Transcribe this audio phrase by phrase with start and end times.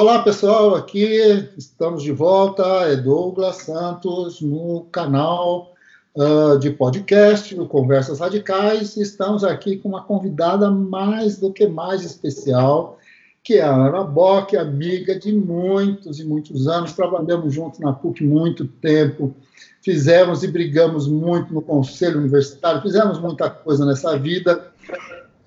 [0.00, 5.74] Olá pessoal, aqui estamos de volta, é Douglas Santos no canal
[6.14, 8.96] uh, de podcast do Conversas Radicais.
[8.96, 12.98] Estamos aqui com uma convidada mais do que mais especial,
[13.44, 16.94] que é a Ana Bock, amiga de muitos e muitos anos.
[16.94, 19.36] Trabalhamos juntos na PUC muito tempo,
[19.82, 24.72] fizemos e brigamos muito no Conselho Universitário, fizemos muita coisa nessa vida.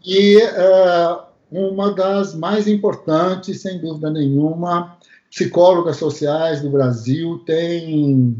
[0.05, 4.97] E uh, uma das mais importantes, sem dúvida nenhuma,
[5.29, 8.35] psicólogas sociais do Brasil, tem,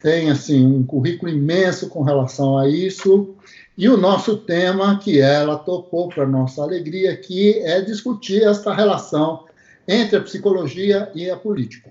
[0.00, 3.34] tem assim, um currículo imenso com relação a isso.
[3.78, 9.44] E o nosso tema, que ela topou para nossa alegria aqui, é discutir esta relação
[9.86, 11.90] entre a psicologia e a política.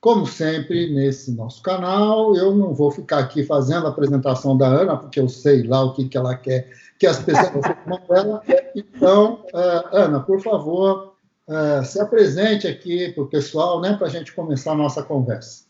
[0.00, 4.96] Como sempre, nesse nosso canal, eu não vou ficar aqui fazendo a apresentação da Ana,
[4.96, 8.42] porque eu sei lá o que, que ela quer que as pessoas façam dela.
[8.74, 11.14] Então, uh, Ana, por favor,
[11.46, 15.68] uh, se apresente aqui para o pessoal, né, para a gente começar a nossa conversa.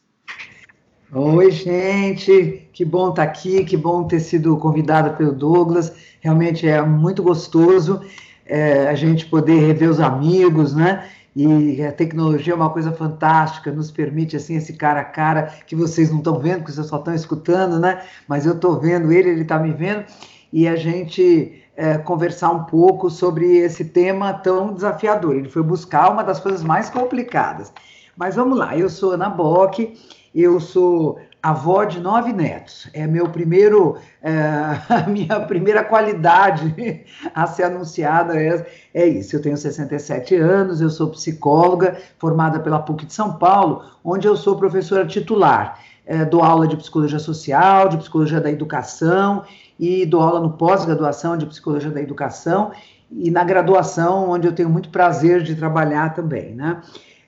[1.12, 5.92] Oi, gente, que bom estar tá aqui, que bom ter sido convidada pelo Douglas.
[6.20, 8.02] Realmente é muito gostoso
[8.44, 11.08] é, a gente poder rever os amigos, né?
[11.36, 15.76] E a tecnologia é uma coisa fantástica, nos permite assim esse cara a cara que
[15.76, 18.02] vocês não estão vendo, que vocês só estão escutando, né?
[18.26, 20.04] Mas eu estou vendo ele, ele está me vendo,
[20.52, 25.36] e a gente é, conversar um pouco sobre esse tema tão desafiador.
[25.36, 27.72] Ele foi buscar uma das coisas mais complicadas.
[28.16, 29.96] Mas vamos lá, eu sou Ana Bock,
[30.34, 32.88] eu sou avó de nove netos.
[32.92, 34.32] É meu primeiro, é,
[34.88, 39.36] a minha primeira qualidade a ser anunciada é, é isso.
[39.36, 44.36] Eu tenho 67 anos, eu sou psicóloga formada pela PUC de São Paulo, onde eu
[44.36, 45.78] sou professora titular.
[46.04, 49.44] É, dou aula de psicologia social, de psicologia da educação
[49.78, 52.72] e dou aula no pós-graduação de psicologia da educação
[53.10, 56.80] e na graduação, onde eu tenho muito prazer de trabalhar também, né?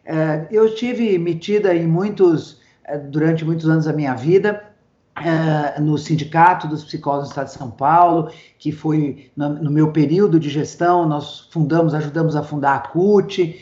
[0.04, 4.64] É, eu estive metida em muitos eh, durante muitos anos da minha vida,
[5.16, 10.40] uh, no Sindicato dos Psicólogos do Estado de São Paulo, que foi no, meu período
[10.40, 13.56] de gestão, nós fundamos, ajudamos a fundar a CUT.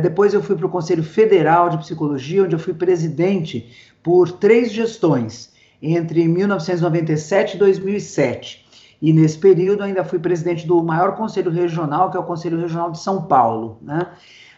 [0.00, 3.68] Depois eu fui para o Conselho Federal de Psicologia, onde eu fui presidente
[4.00, 5.51] por três gestões,
[5.82, 8.64] entre 1997 e 2007.
[9.02, 12.92] E nesse período ainda fui presidente do maior conselho regional, que é o Conselho Regional
[12.92, 13.78] de São Paulo.
[13.82, 14.06] Né?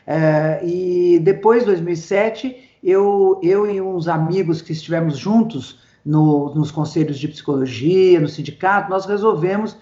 [0.06, 6.70] Uh, e depois de 2007 eu, eu e uns amigos que estivemos juntos no, nos
[6.70, 9.74] conselhos de psicologia, no sindicato, nós resolvemos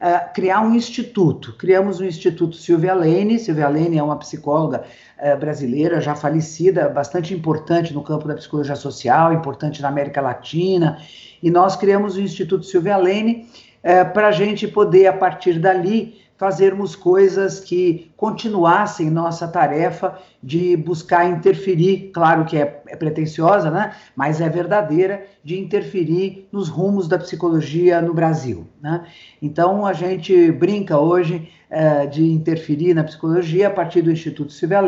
[0.00, 1.54] uh, criar um instituto.
[1.56, 3.38] Criamos o Instituto Silvia Lene.
[3.38, 4.84] Silvia Lene é uma psicóloga
[5.18, 10.98] uh, brasileira já falecida, bastante importante no campo da psicologia social, importante na América Latina.
[11.42, 13.46] E nós criamos o Instituto Silvia Lene
[13.84, 20.74] uh, para a gente poder, a partir dali, fazermos coisas que continuassem nossa tarefa de
[20.74, 23.92] buscar interferir, claro que é, é pretensiosa, né?
[24.16, 28.66] mas é verdadeira, de interferir nos rumos da psicologia no Brasil.
[28.80, 29.04] Né?
[29.42, 34.80] Então, a gente brinca hoje é, de interferir na psicologia a partir do Instituto Silvia.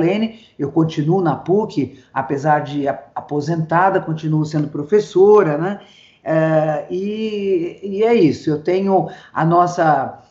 [0.59, 5.81] Eu continuo na PUC, apesar de aposentada, continuo sendo professora, né?
[6.25, 10.22] É, e, e é isso, eu tenho a nossa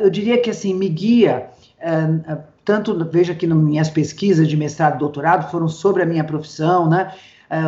[0.00, 1.48] eu diria que assim me guia
[1.80, 6.06] ah, ah, tanto veja que nas minhas pesquisas de mestrado e doutorado foram sobre a
[6.06, 7.12] minha profissão, né?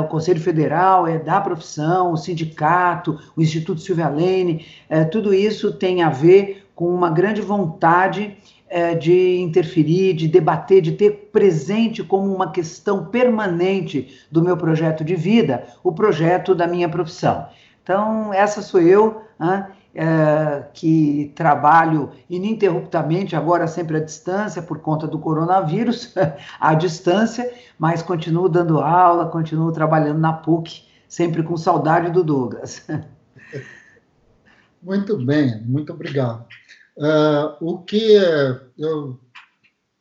[0.01, 4.65] o Conselho Federal é da profissão, o sindicato, o Instituto Silvia Lene,
[5.13, 8.35] tudo isso tem a ver com uma grande vontade
[8.99, 15.15] de interferir, de debater, de ter presente como uma questão permanente do meu projeto de
[15.15, 17.47] vida, o projeto da minha profissão.
[17.83, 19.21] Então, essa sou eu?
[19.95, 26.13] É, que trabalho ininterruptamente, agora sempre à distância, por conta do coronavírus,
[26.59, 32.85] à distância, mas continuo dando aula, continuo trabalhando na PUC, sempre com saudade do Douglas.
[34.83, 36.45] Muito bem, muito obrigado.
[36.99, 38.13] Uh, o que
[38.79, 39.19] eu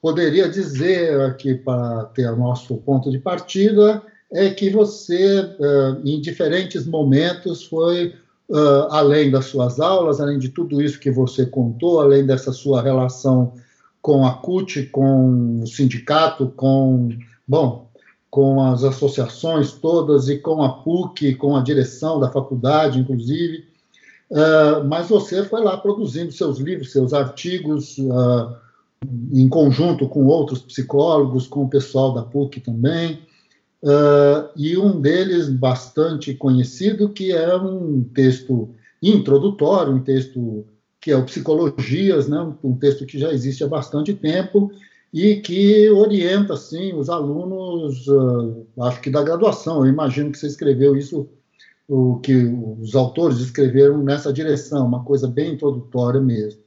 [0.02, 6.86] poderia dizer aqui para ter nosso ponto de partida é que você, uh, em diferentes
[6.86, 8.14] momentos, foi
[8.54, 12.82] uh, além das suas aulas, além de tudo isso que você contou, além dessa sua
[12.82, 13.54] relação
[14.00, 17.10] com a CUT, com o sindicato, com,
[17.48, 17.90] bom,
[18.30, 23.66] com as associações todas e com a PUC, com a direção da faculdade, inclusive.
[24.30, 28.56] Uh, mas você foi lá produzindo seus livros, seus artigos, uh,
[29.32, 33.20] em conjunto com outros psicólogos, com o pessoal da PUC também.
[33.84, 38.70] Uh, e um deles bastante conhecido, que é um texto
[39.02, 40.66] introdutório, um texto
[41.02, 44.72] que é o Psicologias, né, um texto que já existe há bastante tempo
[45.14, 50.48] e que orienta, assim, os alunos, uh, acho que da graduação, eu imagino que você
[50.48, 51.28] escreveu isso,
[51.86, 52.34] o que
[52.80, 56.62] os autores escreveram nessa direção, uma coisa bem introdutória mesmo.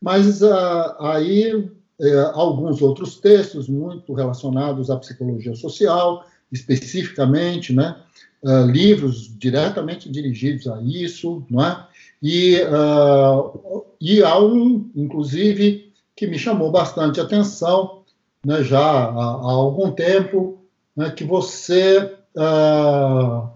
[0.00, 7.96] Mas uh, aí, uh, alguns outros textos muito relacionados à psicologia social, especificamente, né,
[8.42, 11.86] uh, livros diretamente dirigidos a isso, não é?
[12.22, 18.02] E, uh, e há um, inclusive, que me chamou bastante atenção,
[18.44, 20.58] né, já há, há algum tempo,
[20.96, 23.48] né, que você uh,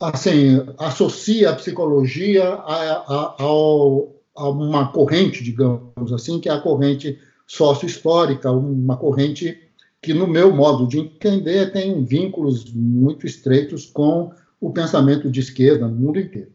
[0.00, 7.18] assim associa a psicologia a, a, a, uma corrente, digamos assim, que é a corrente
[7.46, 9.60] sócio-histórica, uma corrente
[10.02, 15.86] que, no meu modo de entender, tem vínculos muito estreitos com o pensamento de esquerda
[15.86, 16.50] no mundo inteiro.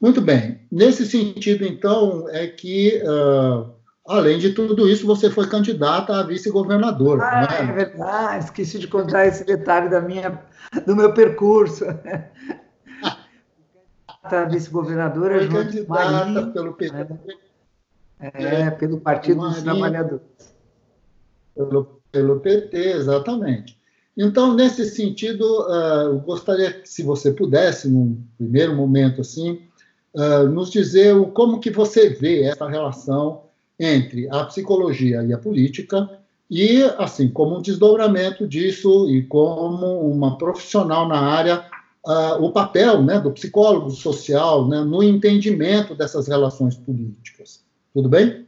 [0.00, 0.60] Muito bem.
[0.70, 3.70] Nesse sentido, então, é que, uh,
[4.06, 7.22] além de tudo isso, você foi candidata a vice-governadora.
[7.22, 7.70] Ah, né?
[7.70, 8.44] é verdade.
[8.46, 10.42] Esqueci de contar esse detalhe da minha,
[10.86, 11.84] do meu percurso.
[14.22, 16.96] a vice-governadora foi candidata Marinho, pelo PT.
[16.96, 17.18] Né?
[18.18, 20.22] É, pelo Partido Marinho, dos Trabalhadores.
[21.54, 23.80] Pelo pelo PT, exatamente.
[24.16, 29.62] Então, nesse sentido, uh, eu gostaria que, se você pudesse, num primeiro momento assim,
[30.14, 33.44] uh, nos dizer como que você vê essa relação
[33.80, 36.10] entre a psicologia e a política,
[36.50, 41.64] e, assim, como um desdobramento disso e como uma profissional na área,
[42.06, 47.64] uh, o papel né, do psicólogo social né, no entendimento dessas relações políticas.
[47.94, 48.46] Tudo bem?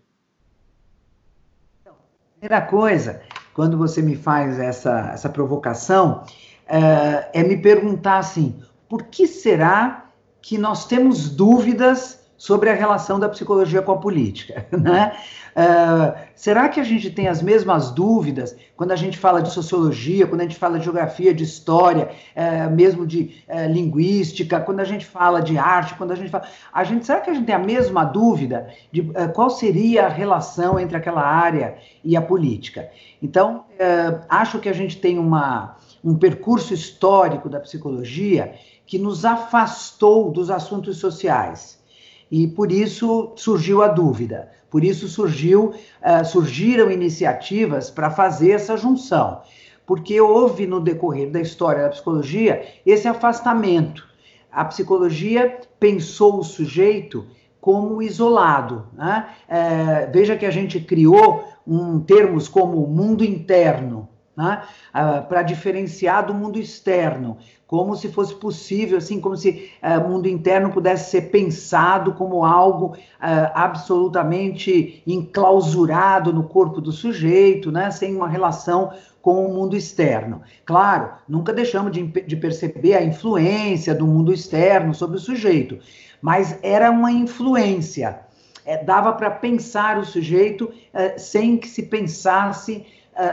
[2.39, 3.23] Primeira coisa,
[3.55, 6.25] quando você me faz essa, essa provocação,
[6.67, 10.07] é, é me perguntar assim: por que será
[10.43, 14.67] que nós temos dúvidas sobre a relação da psicologia com a política.
[14.85, 15.17] Né?
[15.57, 20.27] Uh, será que a gente tem as mesmas dúvidas quando a gente fala de sociologia,
[20.27, 24.85] quando a gente fala de geografia, de história, uh, mesmo de uh, linguística, quando a
[24.85, 26.45] gente fala de arte, quando a gente fala.
[26.71, 30.79] A gente, será que a gente tem a mesma dúvida de qual seria a relação
[30.79, 32.91] entre aquela área e a política?
[33.23, 33.65] Então,
[34.29, 38.55] acho que a gente tem uma, um percurso histórico da psicologia
[38.87, 41.83] que nos afastou dos assuntos sociais
[42.31, 44.51] e por isso surgiu a dúvida.
[44.71, 49.43] Por isso surgiu, uh, surgiram iniciativas para fazer essa junção,
[49.87, 54.05] porque houve no decorrer da história da psicologia esse afastamento.
[54.51, 57.27] A psicologia pensou o sujeito
[57.61, 58.87] como isolado.
[58.93, 59.27] Né?
[59.49, 64.63] É, veja que a gente criou um, termos como mundo interno, né?
[64.93, 70.09] Ah, para diferenciar do mundo externo, como se fosse possível, assim, como se o uh,
[70.09, 77.91] mundo interno pudesse ser pensado como algo uh, absolutamente enclausurado no corpo do sujeito, né?
[77.91, 80.43] sem uma relação com o mundo externo.
[80.65, 85.79] Claro, nunca deixamos de, de perceber a influência do mundo externo sobre o sujeito,
[86.21, 88.21] mas era uma influência.
[88.67, 90.73] É, dava para pensar o sujeito
[91.19, 92.87] sem que se pensasse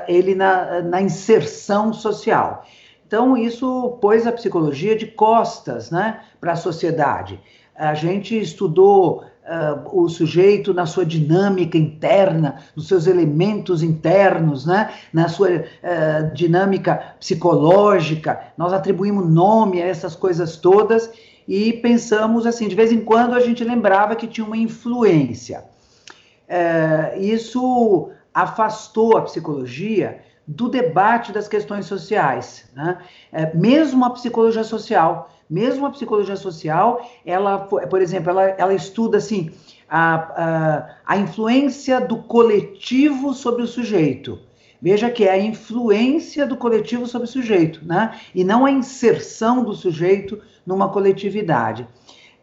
[0.08, 2.66] ele na, na inserção social.
[3.12, 7.40] Então, isso pôs a psicologia de costas né, para a sociedade.
[7.76, 14.92] A gente estudou uh, o sujeito na sua dinâmica interna, nos seus elementos internos, né,
[15.12, 18.40] na sua uh, dinâmica psicológica.
[18.58, 21.12] Nós atribuímos nome a essas coisas todas
[21.46, 25.66] e pensamos assim, de vez em quando a gente lembrava que tinha uma influência.
[26.48, 32.70] Uh, isso afastou a psicologia do debate das questões sociais.
[32.76, 32.98] Né?
[33.32, 39.18] É, mesmo a psicologia social, mesmo a psicologia social, ela, por exemplo, ela, ela estuda
[39.18, 39.52] assim
[39.90, 44.40] a, a, a influência do coletivo sobre o sujeito.
[44.82, 48.20] Veja que é a influência do coletivo sobre o sujeito, né?
[48.34, 51.88] E não a inserção do sujeito numa coletividade.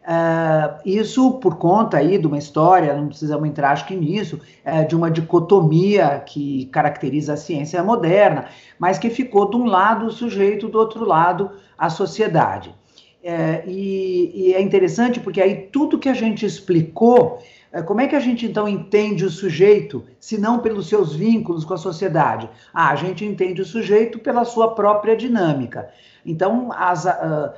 [0.09, 4.87] Uh, isso por conta aí de uma história, não precisamos entrar acho que nisso, uh,
[4.87, 8.45] de uma dicotomia que caracteriza a ciência moderna,
[8.79, 12.69] mas que ficou de um lado o sujeito, do outro lado a sociedade.
[13.23, 17.39] Uh, e, e, é interessante porque aí tudo que a gente explicou,
[17.71, 21.63] é, como é que a gente então entende o sujeito, se não pelos seus vínculos
[21.63, 22.49] com a sociedade?
[22.73, 25.87] Ah, a gente entende o sujeito pela sua própria dinâmica.
[26.25, 27.51] Então, as, uh,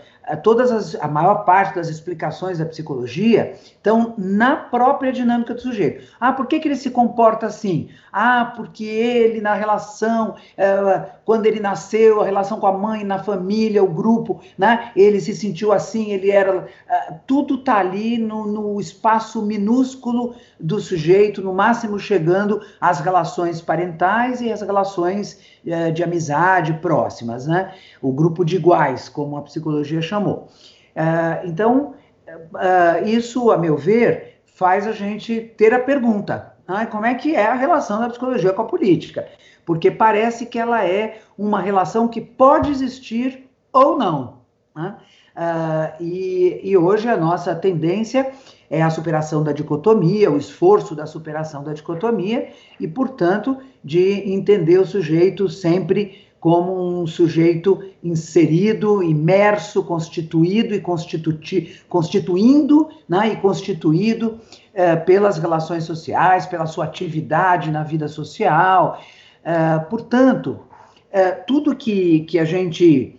[0.43, 6.07] todas as, a maior parte das explicações da psicologia estão na própria dinâmica do sujeito.
[6.19, 7.89] Ah, por que, que ele se comporta assim?
[8.11, 13.19] Ah, porque ele, na relação, uh, quando ele nasceu, a relação com a mãe, na
[13.19, 14.91] família, o grupo, né?
[14.95, 16.67] Ele se sentiu assim, ele era.
[17.25, 24.41] Tudo está ali no, no espaço minúsculo do sujeito, no máximo chegando às relações parentais
[24.41, 25.39] e às relações
[25.93, 27.73] de amizade próximas, né?
[28.01, 30.47] O grupo de iguais, como a psicologia chamou.
[30.95, 31.93] Uh, então,
[32.27, 37.35] uh, isso, a meu ver, faz a gente ter a pergunta: ah, como é que
[37.35, 39.27] é a relação da psicologia com a política?
[39.65, 44.41] Porque parece que ela é uma relação que pode existir ou não.
[44.75, 44.95] Né?
[45.99, 48.31] E, e hoje a nossa tendência
[48.71, 52.47] é a superação da dicotomia, o esforço da superação da dicotomia,
[52.79, 60.81] e, portanto, de entender o sujeito sempre como um sujeito inserido, imerso, constituído e
[61.87, 64.39] constituindo né, e constituído
[64.73, 68.99] eh, pelas relações sociais, pela sua atividade na vida social.
[69.43, 70.61] Eh, portanto,
[71.11, 73.17] eh, tudo que, que a gente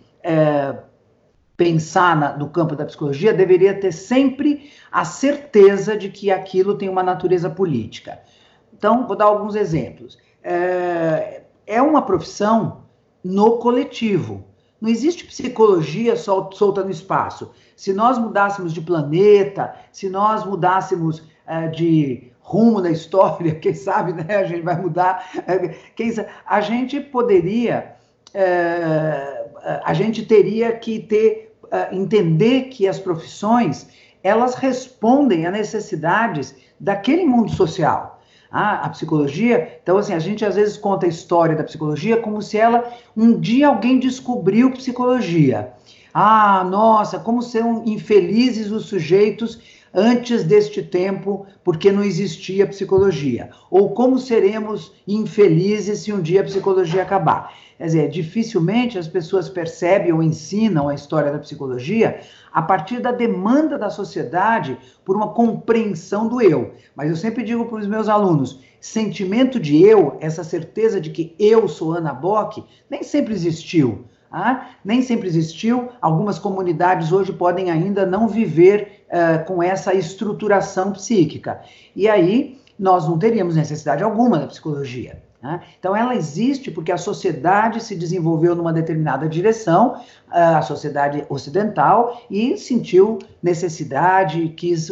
[1.57, 4.62] pensar na, no campo da psicologia deveria ter sempre
[4.93, 8.19] a certeza de que aquilo tem uma natureza política.
[8.71, 10.19] Então, vou dar alguns exemplos.
[11.65, 12.83] é uma profissão
[13.23, 14.45] no coletivo.
[14.79, 17.51] Não existe psicologia sol, solta no espaço.
[17.75, 24.13] Se nós mudássemos de planeta, se nós mudássemos uh, de rumo da história, quem sabe,
[24.13, 24.35] né?
[24.35, 25.25] A gente vai mudar.
[25.37, 27.95] Uh, quem sabe, a gente poderia,
[29.85, 31.55] a gente teria que ter,
[31.91, 33.87] entender que as profissões
[34.23, 38.13] elas respondem a necessidades daquele mundo social
[38.53, 39.79] a, a psicologia.
[39.81, 42.87] Então, assim, a gente às vezes conta a história da psicologia como se ela
[43.17, 45.73] um dia alguém descobriu psicologia.
[46.13, 49.59] Ah, nossa, como são infelizes os sujeitos
[49.93, 53.49] antes deste tempo, porque não existia psicologia.
[53.69, 57.53] Ou como seremos infelizes se um dia a psicologia acabar.
[57.77, 62.21] Quer dizer, dificilmente as pessoas percebem ou ensinam a história da psicologia
[62.51, 66.73] a partir da demanda da sociedade por uma compreensão do eu.
[66.95, 71.35] Mas eu sempre digo para os meus alunos: sentimento de eu, essa certeza de que
[71.37, 74.05] eu sou Ana Bock, nem sempre existiu.
[74.35, 75.89] Ah, nem sempre existiu.
[76.01, 81.61] Algumas comunidades hoje podem ainda não viver uh, com essa estruturação psíquica.
[81.95, 85.21] E aí nós não teríamos necessidade alguma da psicologia.
[85.41, 85.61] Né?
[85.77, 92.57] Então, ela existe porque a sociedade se desenvolveu numa determinada direção, a sociedade ocidental, e
[92.57, 94.89] sentiu necessidade, quis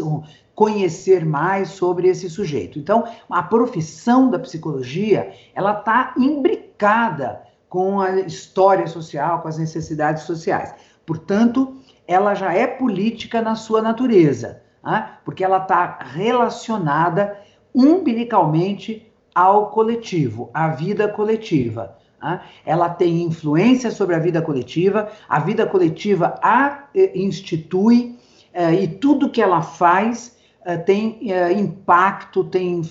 [0.53, 2.77] conhecer mais sobre esse sujeito.
[2.77, 10.23] Então, a profissão da psicologia, ela está imbricada com a história social, com as necessidades
[10.23, 10.75] sociais.
[11.05, 15.11] Portanto, ela já é política na sua natureza, né?
[15.23, 17.37] porque ela está relacionada
[17.73, 21.97] umbilicalmente ao coletivo, à vida coletiva.
[22.21, 22.41] Né?
[22.65, 28.17] Ela tem influência sobre a vida coletiva, a vida coletiva a eh, institui
[28.53, 31.19] eh, e tudo que ela faz eh, tem
[31.57, 32.81] impacto, tem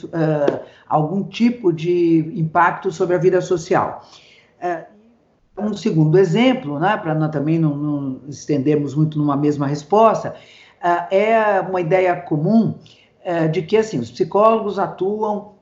[0.88, 4.04] algum tipo de impacto sobre a vida social.
[5.70, 10.34] Um segundo exemplo, né, para também não, não estendermos muito numa mesma resposta,
[11.10, 12.74] é uma ideia comum
[13.52, 15.52] de que assim os psicólogos atuam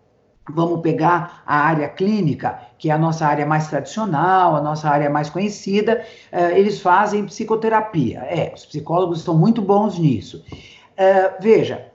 [0.50, 5.10] Vamos pegar a área clínica, que é a nossa área mais tradicional, a nossa área
[5.10, 8.20] mais conhecida, uh, eles fazem psicoterapia.
[8.20, 10.42] É, os psicólogos estão muito bons nisso.
[10.52, 11.86] Uh, veja,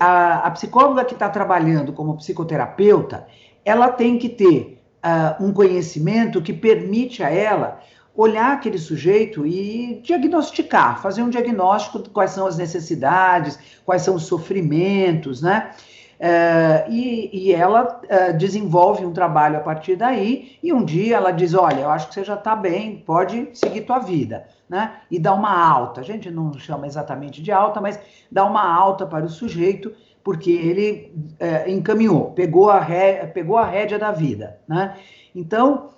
[0.00, 3.26] a, a, psicóloga que está trabalhando como psicoterapeuta,
[3.64, 7.80] ela tem que ter uh, um conhecimento que permite a ela
[8.16, 14.16] olhar aquele sujeito e diagnosticar, fazer um diagnóstico de quais são as necessidades, quais são
[14.16, 15.70] os sofrimentos, né?
[16.18, 21.30] Uh, e, e, ela uh, desenvolve um trabalho a partir daí, e um dia ela
[21.30, 24.94] diz: Olha, eu acho que você já está bem, pode seguir tua vida, né?
[25.08, 26.00] E dá uma alta.
[26.00, 28.00] A gente não chama exatamente de alta, mas
[28.32, 29.92] dá uma alta para o sujeito,
[30.28, 34.94] porque ele uh, encaminhou, pegou a, ré, pegou a rédea da vida, né?
[35.34, 35.88] Então,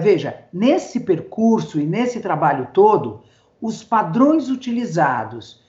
[0.00, 3.20] veja, nesse percurso e nesse trabalho todo,
[3.60, 5.62] os padrões utilizados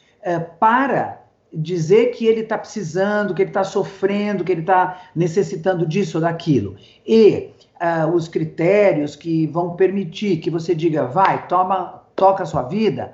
[0.58, 6.18] para dizer que ele está precisando, que ele está sofrendo, que ele está necessitando disso
[6.18, 6.77] ou daquilo.
[7.06, 7.50] E
[7.82, 13.13] uh, os critérios que vão permitir que você diga, vai, toma, toca a sua vida,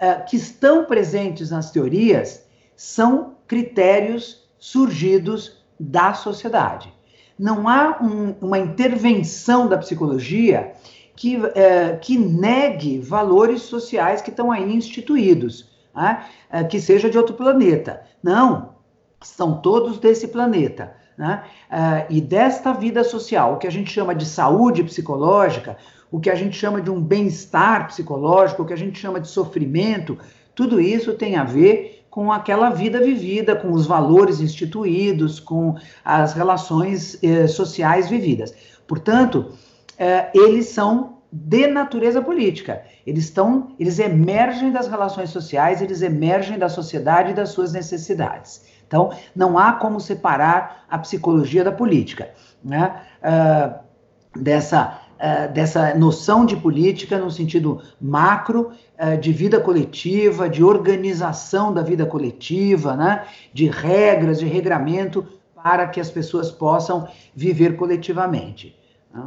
[0.00, 2.44] uh, que estão presentes nas teorias,
[2.76, 6.92] são critérios surgidos da sociedade.
[7.38, 10.72] Não há um, uma intervenção da psicologia
[11.16, 16.24] que, é, que negue valores sociais que estão aí instituídos, né?
[16.50, 18.02] é, que seja de outro planeta.
[18.22, 18.74] Não,
[19.20, 20.96] são todos desse planeta.
[21.16, 21.44] Né?
[21.70, 25.76] É, e desta vida social, o que a gente chama de saúde psicológica,
[26.10, 29.28] o que a gente chama de um bem-estar psicológico, o que a gente chama de
[29.28, 30.18] sofrimento,
[30.54, 36.32] tudo isso tem a ver com aquela vida vivida, com os valores instituídos, com as
[36.32, 38.54] relações eh, sociais vividas.
[38.86, 39.50] Portanto,
[39.98, 42.84] eh, eles são de natureza política.
[43.04, 48.64] Eles estão, eles emergem das relações sociais, eles emergem da sociedade e das suas necessidades.
[48.86, 52.30] Então, não há como separar a psicologia da política,
[52.62, 52.94] né?
[53.24, 60.62] Uh, dessa uh, dessa noção de política no sentido macro, uh, de vida coletiva, de
[60.62, 63.26] organização da vida coletiva, né?
[63.52, 68.76] de regras, de regramento para que as pessoas possam viver coletivamente.
[69.12, 69.22] Né?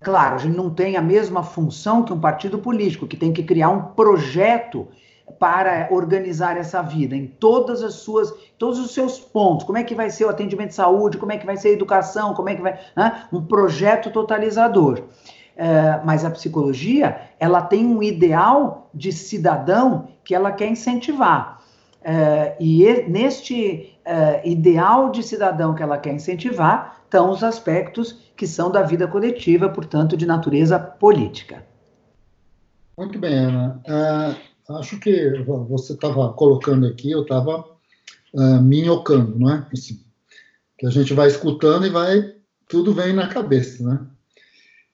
[0.00, 3.42] Claro, a gente não tem a mesma função que um partido político, que tem que
[3.42, 4.88] criar um projeto
[5.38, 9.64] para organizar essa vida em todas as suas, todos os seus pontos.
[9.64, 11.18] Como é que vai ser o atendimento de saúde?
[11.18, 12.34] Como é que vai ser a educação?
[12.34, 13.24] Como é que vai, né?
[13.32, 15.02] um projeto totalizador.
[15.56, 21.60] É, mas a psicologia, ela tem um ideal de cidadão que ela quer incentivar.
[22.00, 28.46] É, e neste é, ideal de cidadão que ela quer incentivar estão os aspectos que
[28.46, 31.66] são da vida coletiva, portanto, de natureza política.
[32.96, 33.80] Muito bem, Ana.
[33.86, 34.36] Uh,
[34.76, 37.64] acho que você estava colocando aqui, eu estava
[38.34, 39.66] uh, minhocando, não é?
[39.72, 40.00] Assim,
[40.78, 42.34] que a gente vai escutando e vai,
[42.68, 44.00] tudo vem na cabeça, né?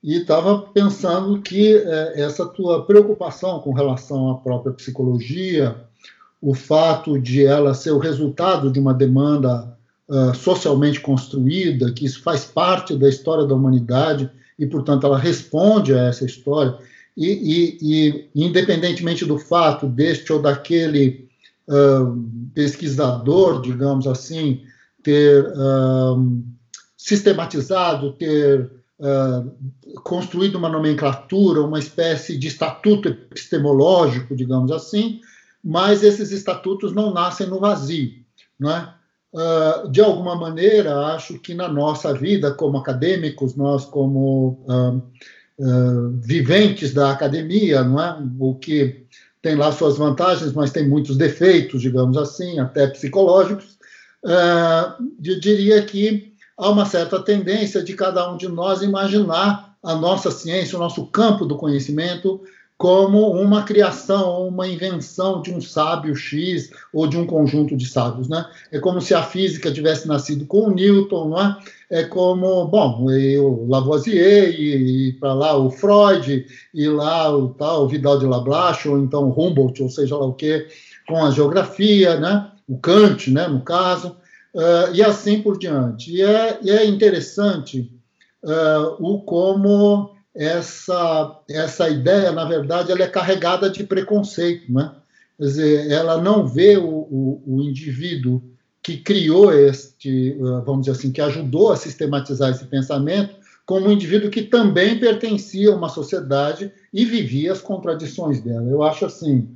[0.03, 5.77] E estava pensando que uh, essa tua preocupação com relação à própria psicologia,
[6.41, 9.77] o fato de ela ser o resultado de uma demanda
[10.09, 15.95] uh, socialmente construída, que isso faz parte da história da humanidade e, portanto, ela responde
[15.95, 16.79] a essa história.
[17.17, 21.29] E, e, e independentemente do fato deste ou daquele
[21.69, 24.63] uh, pesquisador, digamos assim,
[25.03, 26.45] ter uh,
[26.97, 28.71] sistematizado, ter
[30.03, 35.21] construído uma nomenclatura, uma espécie de estatuto epistemológico, digamos assim,
[35.63, 38.13] mas esses estatutos não nascem no vazio.
[38.59, 38.95] Não é?
[39.35, 45.03] uh, de alguma maneira, acho que na nossa vida, como acadêmicos, nós como uh,
[45.59, 48.17] uh, viventes da academia, não é?
[48.39, 49.05] o que
[49.43, 53.75] tem lá suas vantagens, mas tem muitos defeitos, digamos assim, até psicológicos,
[55.23, 60.31] eu diria que há uma certa tendência de cada um de nós imaginar a nossa
[60.31, 62.41] ciência, o nosso campo do conhecimento,
[62.85, 68.29] como uma criação, uma invenção de um sábio X ou de um conjunto de sábios,
[68.29, 68.45] né?
[68.71, 71.57] É como se a física tivesse nascido com Newton, não é?
[71.89, 76.45] É como, bom, o Lavoisier e, e para lá o Freud
[76.75, 80.67] e lá o tal Vidal de Lablache ou então Humboldt, ou seja lá o que,
[81.09, 82.51] com a geografia, né?
[82.69, 83.49] O Kant, né?
[83.49, 84.09] No caso,
[84.55, 86.15] uh, e assim por diante.
[86.15, 87.91] E é, e é interessante
[88.43, 94.93] uh, o como essa, essa ideia, na verdade, ela é carregada de preconceito, né?
[95.39, 98.43] Quer dizer, ela não vê o, o, o indivíduo
[98.83, 103.93] que criou este, uh, vamos dizer assim, que ajudou a sistematizar esse pensamento, como um
[103.93, 108.69] indivíduo que também pertencia a uma sociedade e vivia as contradições dela.
[108.69, 109.49] Eu acho assim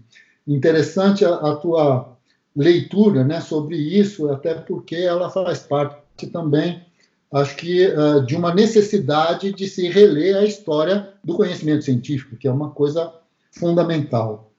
[0.46, 2.16] interessante a, a tua
[2.56, 6.87] leitura, né, sobre isso, até porque ela faz parte também
[7.32, 12.48] acho que uh, de uma necessidade de se reler a história do conhecimento científico, que
[12.48, 13.12] é uma coisa
[13.52, 14.50] fundamental.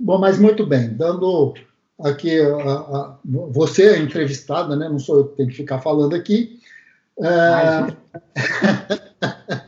[0.00, 1.54] Bom, mas muito bem, dando
[2.02, 4.88] aqui a, a, você é entrevistada, né?
[4.88, 6.60] Não sou eu que tenho que ficar falando aqui.
[7.18, 7.94] É,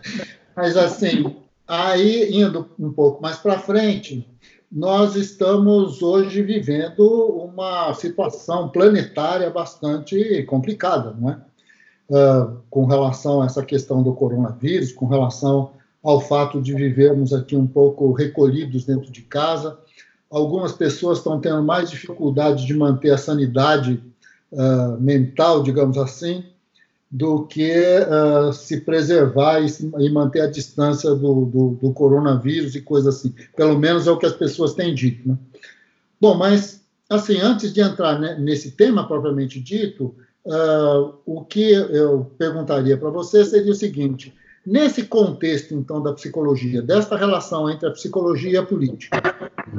[0.56, 4.26] mas assim, aí indo um pouco mais para frente,
[4.70, 11.51] nós estamos hoje vivendo uma situação planetária bastante complicada, não é?
[12.68, 15.70] Com relação a essa questão do coronavírus, com relação
[16.02, 19.78] ao fato de vivermos aqui um pouco recolhidos dentro de casa.
[20.30, 24.02] Algumas pessoas estão tendo mais dificuldade de manter a sanidade
[24.50, 26.44] uh, mental, digamos assim,
[27.10, 29.66] do que uh, se preservar e,
[29.98, 33.34] e, manter a distância do, do, do, coronavírus e coisas assim.
[33.54, 35.28] Pelo menos é o que as pessoas têm dito.
[35.28, 35.36] Né?
[36.18, 40.14] Bom, mas, assim, antes de entrar né, nesse tema propriamente dito,
[40.46, 44.34] uh, o que eu perguntaria para você seria o seguinte:
[44.66, 49.20] nesse contexto, então, da psicologia, desta relação entre a psicologia e a política,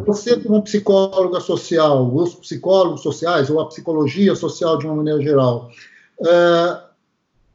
[0.06, 5.69] você, como psicóloga social, os psicólogos sociais, ou a psicologia social de uma maneira geral,
[6.19, 6.84] uh,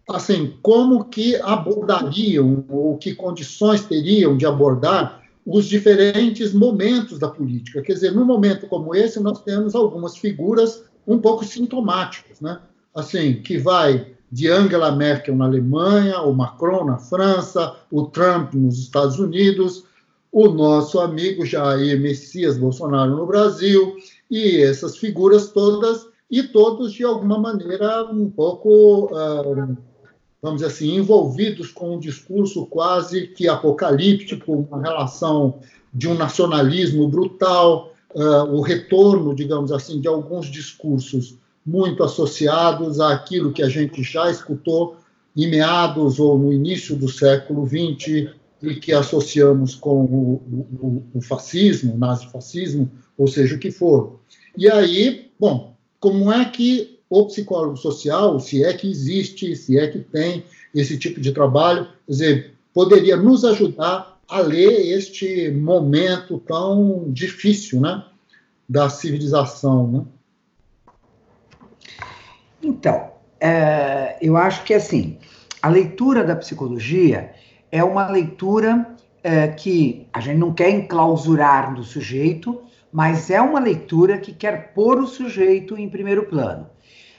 [0.09, 7.81] assim, como que abordariam ou que condições teriam de abordar os diferentes momentos da política.
[7.81, 12.61] Quer dizer, num momento como esse, nós temos algumas figuras um pouco sintomáticas, né?
[12.98, 18.76] Assim, que vai de Angela Merkel na Alemanha, o Macron na França, o Trump nos
[18.80, 19.84] Estados Unidos,
[20.32, 23.96] o nosso amigo Jair Messias Bolsonaro no Brasil,
[24.28, 29.76] e essas figuras todas, e todos de alguma maneira um pouco, uh,
[30.42, 35.61] vamos dizer assim, envolvidos com um discurso quase que apocalíptico, uma relação
[35.94, 43.52] de um nacionalismo brutal, uh, o retorno, digamos assim, de alguns discursos muito associados àquilo
[43.52, 44.96] que a gente já escutou
[45.37, 48.31] em meados ou no início do século XX
[48.62, 50.42] e que associamos com o,
[50.81, 54.18] o, o fascismo, o nazifascismo, ou seja, o que for.
[54.57, 59.87] E aí, bom, como é que o psicólogo social, se é que existe, se é
[59.87, 66.42] que tem esse tipo de trabalho, quer dizer, poderia nos ajudar a ler este momento
[66.46, 68.04] tão difícil, né,
[68.68, 70.04] da civilização, né?
[72.62, 75.18] Então, é, eu acho que assim,
[75.62, 77.33] a leitura da psicologia
[77.71, 83.61] é uma leitura é, que a gente não quer enclausurar no sujeito, mas é uma
[83.61, 86.68] leitura que quer pôr o sujeito em primeiro plano.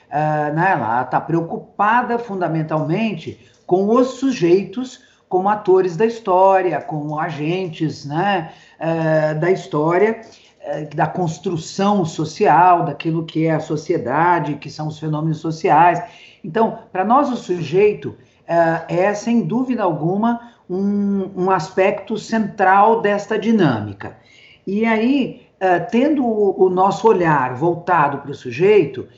[0.08, 8.04] Uh, né, ela está preocupada fundamentalmente com os sujeitos como atores da história, como agentes
[8.04, 8.50] né,
[8.80, 10.20] uh, da história,
[10.94, 16.02] da construção social, daquilo que é a sociedade, que são os fenômenos sociais.
[16.44, 18.14] Então, para nós, o sujeito
[18.88, 24.16] é, sem dúvida alguma, um, um aspecto central desta dinâmica.
[24.66, 29.08] E aí, uh, tendo o, nosso olhar voltado para o sujeito,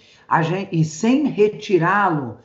[0.42, 2.38] gente, e sem retirá-lo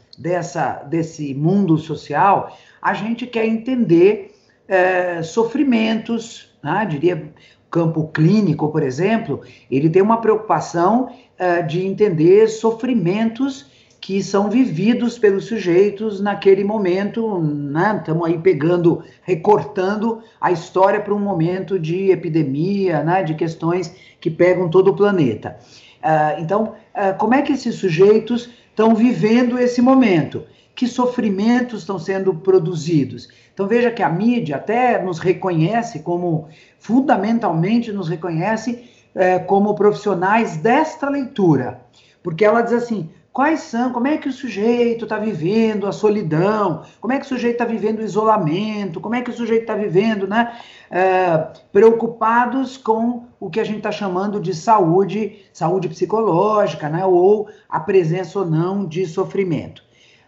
[0.89, 4.35] desse mundo social, a gente quer entender
[4.67, 6.85] uh, sofrimentos, né?
[6.89, 7.31] diria
[7.69, 13.65] campo clínico, por exemplo, ele tem uma preocupação uh, de entender sofrimentos
[13.99, 17.97] que são vividos pelos sujeitos naquele momento, né?
[17.99, 23.23] Estamos aí pegando, recortando a história para um momento de epidemia, né?
[23.23, 25.57] De questões que pegam todo o planeta.
[26.01, 30.43] Uh, então, uh, como é que esses sujeitos estão vivendo esse momento?
[30.77, 33.27] Que sofrimentos estão sendo produzidos?
[33.51, 40.57] Então, veja que a mídia até nos reconhece como, fundamentalmente, nos reconhece uh, como profissionais
[40.57, 41.81] desta leitura.
[42.21, 46.83] Porque ela diz assim: Quais são, como é que o sujeito está vivendo a solidão,
[47.01, 49.73] como é que o sujeito está vivendo o isolamento, como é que o sujeito está
[49.73, 50.59] vivendo, né?
[50.91, 51.37] É,
[51.71, 57.03] preocupados com o que a gente está chamando de saúde, saúde psicológica, né?
[57.03, 59.87] Ou a presença ou não de sofrimento.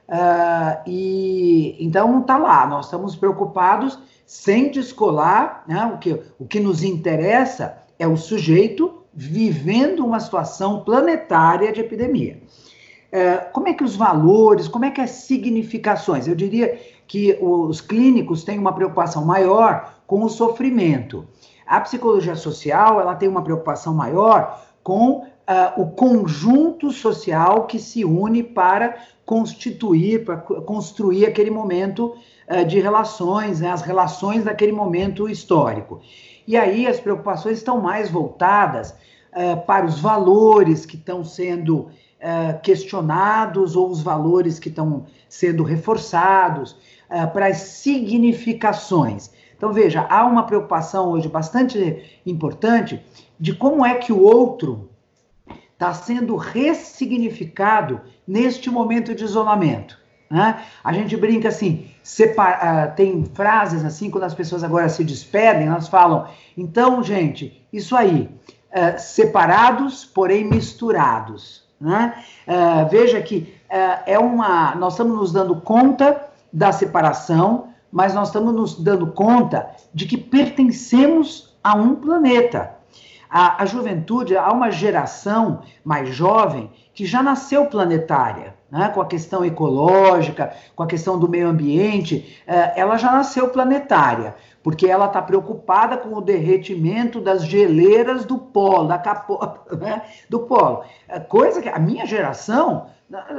[0.09, 5.85] É, e então tá lá, nós estamos preocupados sem descolar, né?
[5.93, 12.41] O que, o que nos interessa é o sujeito vivendo uma situação planetária de epidemia.
[13.11, 16.27] É, como é que os valores, como é que as significações?
[16.27, 21.27] Eu diria que os clínicos têm uma preocupação maior com o sofrimento.
[21.65, 28.05] A psicologia social ela tem uma preocupação maior com uh, o conjunto social que se
[28.05, 32.15] une para constituir, para construir aquele momento
[32.47, 36.01] uh, de relações, né, as relações daquele momento histórico.
[36.47, 41.87] E aí as preocupações estão mais voltadas uh, para os valores que estão sendo
[42.63, 46.75] questionados ou os valores que estão sendo reforçados,
[47.31, 49.31] para as significações.
[49.55, 53.01] Então, veja, há uma preocupação hoje bastante importante
[53.39, 54.89] de como é que o outro
[55.79, 59.97] está sendo ressignificado neste momento de isolamento.
[60.29, 60.61] Né?
[60.83, 65.67] A gente brinca assim, separa, uh, tem frases assim, quando as pessoas agora se despedem,
[65.67, 68.29] elas falam, então, gente, isso aí,
[68.73, 71.63] uh, separados, porém misturados.
[71.79, 72.25] Né?
[72.45, 74.75] Uh, veja que uh, é uma.
[74.75, 80.17] Nós estamos nos dando conta da separação, mas nós estamos nos dando conta de que
[80.17, 82.78] pertencemos a um planeta.
[83.29, 88.89] A, a juventude, há uma geração mais jovem que já nasceu planetária, né?
[88.89, 94.35] com a questão ecológica, com a questão do meio ambiente, uh, ela já nasceu planetária
[94.63, 100.39] porque ela está preocupada com o derretimento das geleiras do polo, da capota, né, do
[100.39, 100.83] polo.
[101.07, 102.87] É coisa que a minha geração,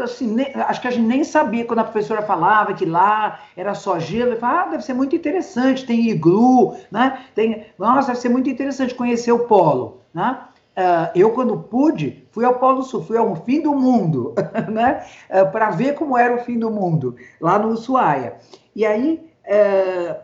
[0.02, 3.74] assim, nem, acho que a gente nem sabia quando a professora falava que lá era
[3.74, 7.20] só gelo, eu falava, ah, deve ser muito interessante, tem iglu, né?
[7.34, 10.40] Tem, nossa, deve ser muito interessante conhecer o polo, né?
[10.70, 14.34] Uh, eu, quando pude, fui ao Polo Sul, fui ao fim do mundo,
[14.70, 15.04] né?
[15.28, 18.36] Uh, para ver como era o fim do mundo, lá no Ushuaia.
[18.74, 20.16] E aí, uh,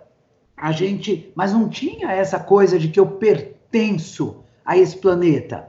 [0.56, 1.30] a gente.
[1.34, 5.68] Mas não tinha essa coisa de que eu pertenço a esse planeta.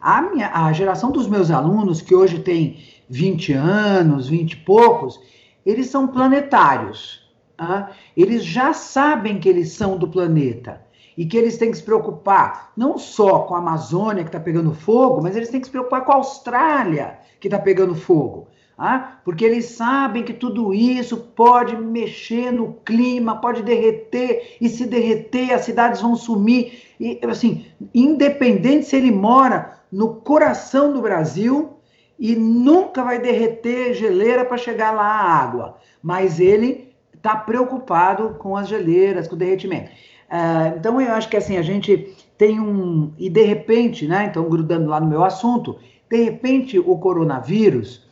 [0.00, 5.20] A, minha, a geração dos meus alunos, que hoje tem 20 anos, 20 e poucos,
[5.64, 7.26] eles são planetários.
[7.56, 7.90] Tá?
[8.16, 10.84] Eles já sabem que eles são do planeta
[11.16, 14.74] e que eles têm que se preocupar não só com a Amazônia que está pegando
[14.74, 18.48] fogo, mas eles têm que se preocupar com a Austrália que está pegando fogo.
[18.78, 24.84] Ah, porque eles sabem que tudo isso pode mexer no clima, pode derreter, e se
[24.84, 26.82] derreter, as cidades vão sumir.
[27.00, 27.64] E assim,
[27.94, 31.75] independente se ele mora no coração do Brasil
[32.18, 38.56] e nunca vai derreter geleira para chegar lá a água, mas ele está preocupado com
[38.56, 39.90] as geleiras, com o derretimento.
[40.30, 44.26] Uh, então eu acho que assim a gente tem um e de repente, né?
[44.26, 48.06] Então grudando lá no meu assunto, de repente o coronavírus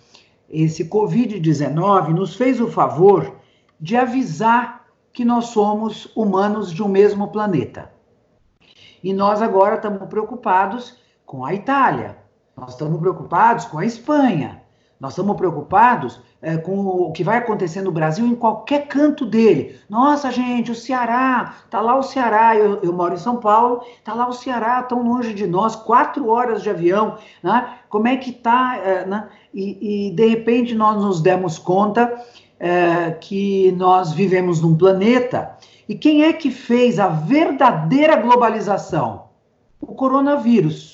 [0.48, 3.36] esse Covid-19 nos fez o favor
[3.80, 7.90] de avisar que nós somos humanos de um mesmo planeta.
[9.02, 12.18] E nós agora estamos preocupados com a Itália,
[12.56, 14.62] nós estamos preocupados com a Espanha,
[15.00, 19.78] nós estamos preocupados é, com o que vai acontecer no Brasil em qualquer canto dele.
[19.88, 24.14] Nossa, gente, o Ceará, tá lá o Ceará, eu, eu moro em São Paulo, tá
[24.14, 27.74] lá o Ceará, tão longe de nós, quatro horas de avião, né?
[27.88, 29.28] Como é que tá, é, né?
[29.52, 32.22] E, e, de repente nós nos demos conta
[32.60, 35.56] é, que nós vivemos num planeta.
[35.88, 39.24] E quem é que fez a verdadeira globalização?
[39.80, 40.93] O coronavírus.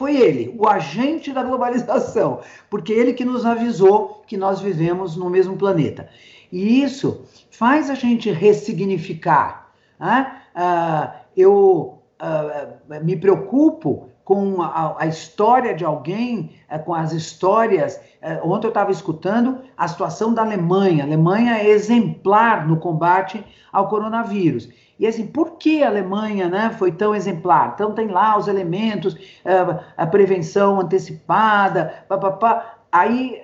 [0.00, 5.28] Foi ele, o agente da globalização, porque ele que nos avisou que nós vivemos no
[5.28, 6.08] mesmo planeta.
[6.50, 9.70] E isso faz a gente ressignificar.
[9.98, 10.40] Né?
[10.54, 18.00] Ah, eu ah, me preocupo com a, a história de alguém, é, com as histórias.
[18.22, 21.04] É, ontem eu estava escutando a situação da Alemanha.
[21.04, 24.66] A Alemanha é exemplar no combate ao coronavírus.
[25.00, 27.72] E assim, por que a Alemanha né, foi tão exemplar?
[27.74, 32.76] Então tem lá os elementos, é, a prevenção antecipada, papapá.
[32.92, 33.40] Aí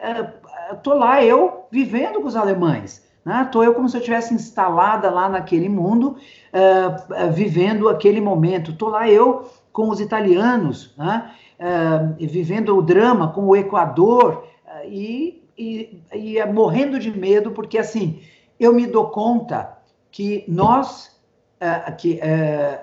[0.71, 3.07] estou lá eu vivendo com os alemães.
[3.43, 3.69] Estou né?
[3.69, 6.17] eu como se eu tivesse instalada lá naquele mundo,
[6.53, 8.71] uh, uh, vivendo aquele momento.
[8.71, 11.33] Estou lá eu com os italianos, né?
[11.59, 14.45] uh, vivendo o drama com o Equador
[14.85, 18.21] e, e, e morrendo de medo, porque assim,
[18.61, 19.77] eu me dou conta
[20.13, 21.16] que nós,
[21.61, 22.21] uh, que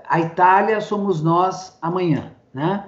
[0.08, 2.86] a Itália somos nós amanhã, né?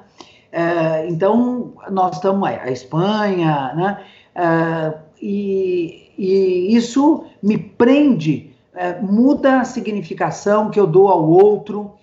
[1.10, 4.96] então, nós estamos, a Espanha, né?
[5.22, 8.56] E, e, isso me prende,
[9.02, 11.96] muda a significação que eu dou ao outro,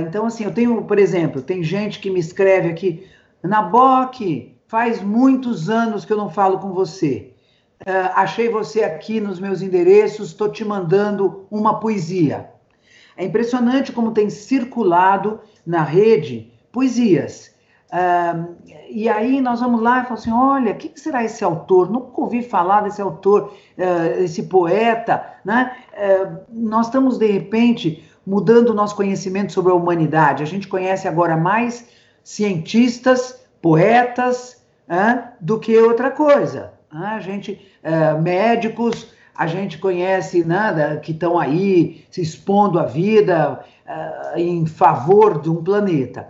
[0.00, 3.06] então, assim, eu tenho, por exemplo, tem gente que me escreve aqui,
[3.40, 7.32] Naboque, faz muitos anos que eu não falo com você.
[8.14, 12.50] Achei você aqui nos meus endereços, estou te mandando uma poesia.
[13.16, 17.54] É impressionante como tem circulado na rede poesias.
[17.86, 18.54] Uh,
[18.90, 21.90] e aí nós vamos lá e falamos assim: olha, quem será esse autor?
[21.90, 25.24] Nunca ouvi falar desse autor, uh, esse poeta.
[25.44, 25.74] Né?
[25.92, 30.42] Uh, nós estamos, de repente, mudando o nosso conhecimento sobre a humanidade.
[30.42, 31.88] A gente conhece agora mais
[32.22, 34.56] cientistas, poetas,
[35.40, 36.72] do que outra coisa.
[36.90, 43.64] A gente, é, médicos, a gente conhece né, que estão aí se expondo a vida
[43.86, 46.28] é, em favor de um planeta.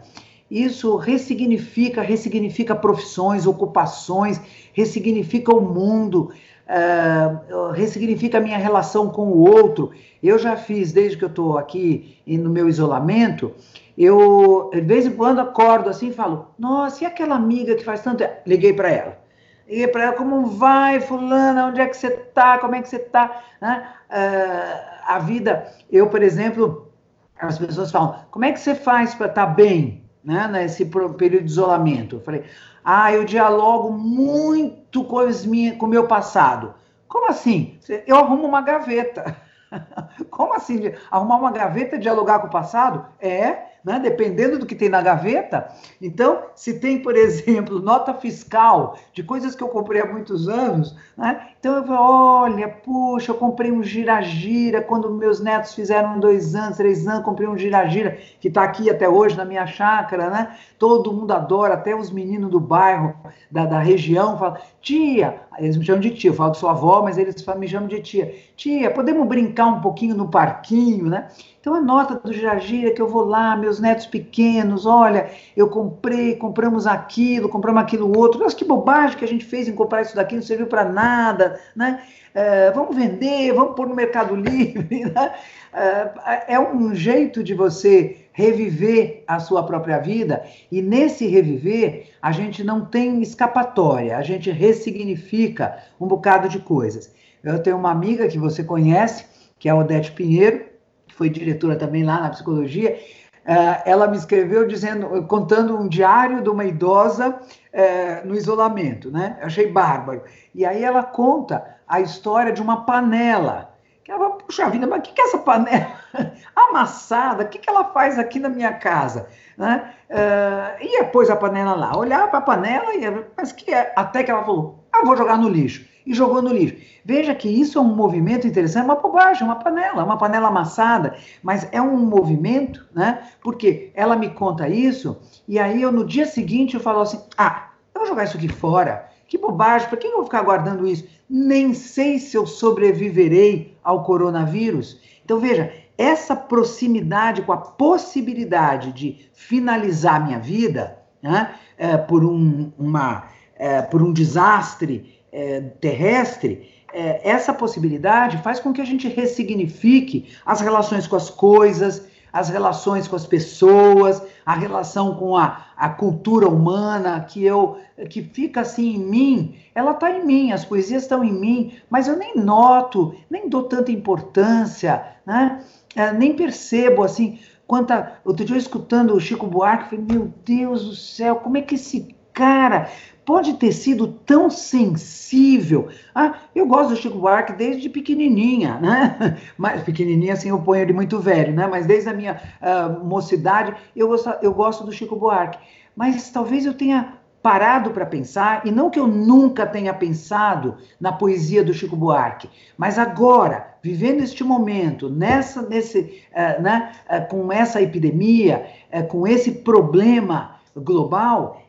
[0.51, 4.41] Isso ressignifica, ressignifica profissões, ocupações,
[4.73, 6.31] ressignifica o mundo,
[6.69, 9.91] uh, ressignifica a minha relação com o outro.
[10.23, 13.53] Eu já fiz, desde que eu estou aqui no meu isolamento,
[13.99, 18.03] eu, de vez em quando, acordo assim e falo: Nossa, e aquela amiga que faz
[18.03, 18.23] tanto.
[18.47, 19.26] Liguei para ela.
[19.69, 21.67] Liguei para Como vai, Fulana?
[21.67, 22.59] Onde é que você está?
[22.59, 23.43] Como é que você está?
[23.61, 23.89] Né?
[24.11, 25.67] Uh, a vida.
[25.91, 26.93] Eu, por exemplo,
[27.39, 31.45] as pessoas falam: Como é que você faz para estar tá bem né, nesse período
[31.45, 32.17] de isolamento?
[32.17, 32.45] Eu falei:
[32.89, 36.75] ah, eu dialogo muito com o meu passado.
[37.09, 37.79] Como assim?
[38.07, 39.37] Eu arrumo uma gaveta.
[40.31, 40.93] Como assim?
[41.11, 43.05] Arrumar uma gaveta e dialogar com o passado?
[43.19, 44.01] É, né?
[44.01, 45.69] dependendo do que tem na gaveta.
[46.03, 50.97] Então, se tem, por exemplo, nota fiscal de coisas que eu comprei há muitos anos,
[51.17, 51.51] né?
[51.59, 56.77] então eu falo, olha, puxa, eu comprei um gira-gira quando meus netos fizeram dois anos,
[56.77, 60.57] três anos, comprei um gira-gira que está aqui até hoje na minha chácara, né?
[60.79, 63.15] Todo mundo adora, até os meninos do bairro,
[63.49, 67.03] da, da região, falam, tia, eles me chamam de tia, eu falo que sua avó,
[67.03, 68.35] mas eles me chamam de tia.
[68.57, 71.29] Tia, podemos brincar um pouquinho no parquinho, né?
[71.61, 76.87] Então anota do Jiragira que eu vou lá, meus netos pequenos, olha, eu comprei, compramos
[76.87, 78.41] aquilo, compramos aquilo outro.
[78.41, 81.59] Mas que bobagem que a gente fez em comprar isso daqui, não serviu para nada,
[81.75, 82.03] né?
[82.35, 85.07] É, vamos vender, vamos pôr no Mercado Livre.
[85.07, 85.35] Né?
[85.73, 92.31] É, é um jeito de você reviver a sua própria vida, e nesse reviver, a
[92.33, 97.11] gente não tem escapatória, a gente ressignifica um bocado de coisas.
[97.43, 99.25] Eu tenho uma amiga que você conhece,
[99.59, 100.67] que é a Odete Pinheiro,
[101.07, 102.99] que foi diretora também lá na psicologia.
[103.47, 109.39] Uh, ela me escreveu dizendo, contando um diário de uma idosa uh, no isolamento, né?
[109.41, 110.23] Eu achei bárbaro.
[110.55, 113.76] E aí ela conta a história de uma panela.
[114.07, 115.99] Que ela, puxa vida, mas o que, que é essa panela
[116.55, 117.43] amassada?
[117.43, 119.29] O que, que ela faz aqui na minha casa?
[119.59, 119.93] Né?
[120.09, 123.01] Uh, e pôs a panela lá, olhar para a panela, e,
[123.37, 123.93] mas que é?
[123.97, 126.77] Até que ela falou, ah, vou jogar no lixo e jogou no lixo.
[127.05, 131.17] Veja que isso é um movimento interessante, é uma bobagem, uma panela, uma panela amassada,
[131.43, 133.29] mas é um movimento, né?
[133.41, 137.71] Porque ela me conta isso, e aí eu no dia seguinte eu falo assim: ah,
[137.93, 139.16] eu vou jogar isso aqui fora.
[139.29, 141.07] Que bobagem, por que eu vou ficar guardando isso?
[141.29, 145.01] Nem sei se eu sobreviverei ao coronavírus.
[145.25, 152.71] Então veja, essa proximidade com a possibilidade de finalizar minha vida né, é, por, um,
[152.79, 159.09] uma, é, por um desastre é, terrestre, é, essa possibilidade faz com que a gente
[159.09, 165.67] ressignifique as relações com as coisas, as relações com as pessoas, a relação com a,
[165.77, 167.79] a cultura humana que eu
[168.09, 172.07] que fica assim em mim, ela está em mim, as poesias estão em mim, mas
[172.07, 175.65] eu nem noto, nem dou tanta importância, né?
[175.97, 177.41] É, nem percebo assim.
[177.67, 181.63] Quanta, outro dia eu escutando o Chico Buarque, falei, meu Deus do céu, como é
[181.63, 182.89] que esse cara
[183.27, 185.89] pode ter sido tão sensível.
[186.15, 189.37] Ah, eu gosto do Chico Buarque desde pequenininha, né?
[189.59, 191.67] Mas pequenininha assim eu ponho ele muito velho, né?
[191.67, 195.59] Mas desde a minha uh, mocidade eu gosto, eu gosto do Chico Buarque.
[195.97, 201.13] Mas talvez eu tenha parado para pensar, e não que eu nunca tenha pensado na
[201.13, 207.53] poesia do Chico Buarque, mas agora, vivendo este momento, nessa, nesse, uh, né, uh, com
[207.53, 211.63] essa epidemia, uh, com esse problema global,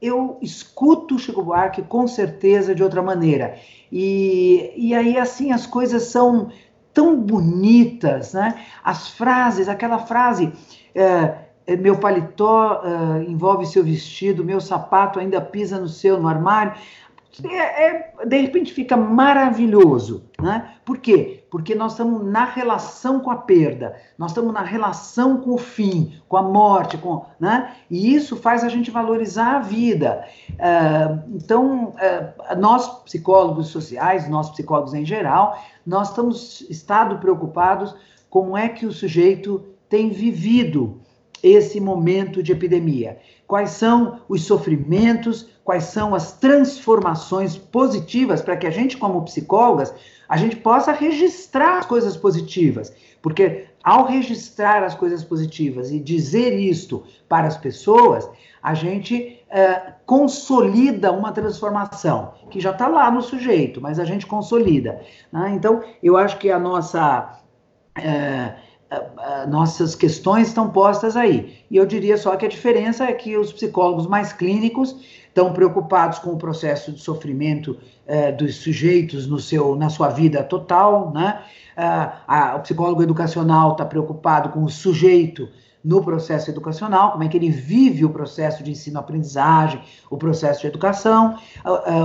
[0.00, 3.58] eu escuto o Chico Buarque com certeza de outra maneira.
[3.92, 6.50] E, e aí, assim, as coisas são
[6.92, 8.64] tão bonitas, né?
[8.82, 10.52] As frases, aquela frase.
[10.94, 16.74] É, meu paletó uh, envolve seu vestido, meu sapato ainda pisa no seu, no armário.
[17.44, 20.24] É, é, de repente fica maravilhoso.
[20.40, 20.74] Né?
[20.84, 21.39] Por quê?
[21.50, 26.20] Porque nós estamos na relação com a perda, nós estamos na relação com o fim,
[26.28, 27.74] com a morte, com, né?
[27.90, 30.24] e isso faz a gente valorizar a vida.
[30.50, 37.96] Uh, então, uh, nós, psicólogos sociais, nós, psicólogos em geral, nós estamos estado preocupados
[38.28, 41.00] como é que o sujeito tem vivido
[41.42, 43.18] esse momento de epidemia.
[43.50, 49.92] Quais são os sofrimentos, quais são as transformações positivas para que a gente, como psicólogas,
[50.28, 52.94] a gente possa registrar as coisas positivas.
[53.20, 58.30] Porque ao registrar as coisas positivas e dizer isto para as pessoas,
[58.62, 64.26] a gente é, consolida uma transformação que já está lá no sujeito, mas a gente
[64.26, 65.02] consolida.
[65.32, 65.54] Né?
[65.56, 67.36] Então, eu acho que a nossa.
[67.98, 68.54] É,
[69.48, 71.58] nossas questões estão postas aí.
[71.70, 74.96] E eu diria só que a diferença é que os psicólogos mais clínicos
[75.28, 80.42] estão preocupados com o processo de sofrimento eh, dos sujeitos no seu, na sua vida
[80.42, 81.40] total, né?
[81.76, 85.48] Ah, a, o psicólogo educacional está preocupado com o sujeito
[85.82, 90.66] no processo educacional, como é que ele vive o processo de ensino-aprendizagem, o processo de
[90.66, 91.38] educação.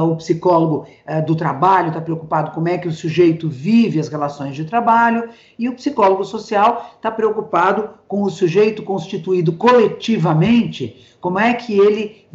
[0.09, 4.55] O psicólogo eh, do trabalho está preocupado como é que o sujeito vive as relações
[4.55, 11.53] de trabalho, e o psicólogo social está preocupado com o sujeito constituído coletivamente, como é
[11.53, 12.25] que ele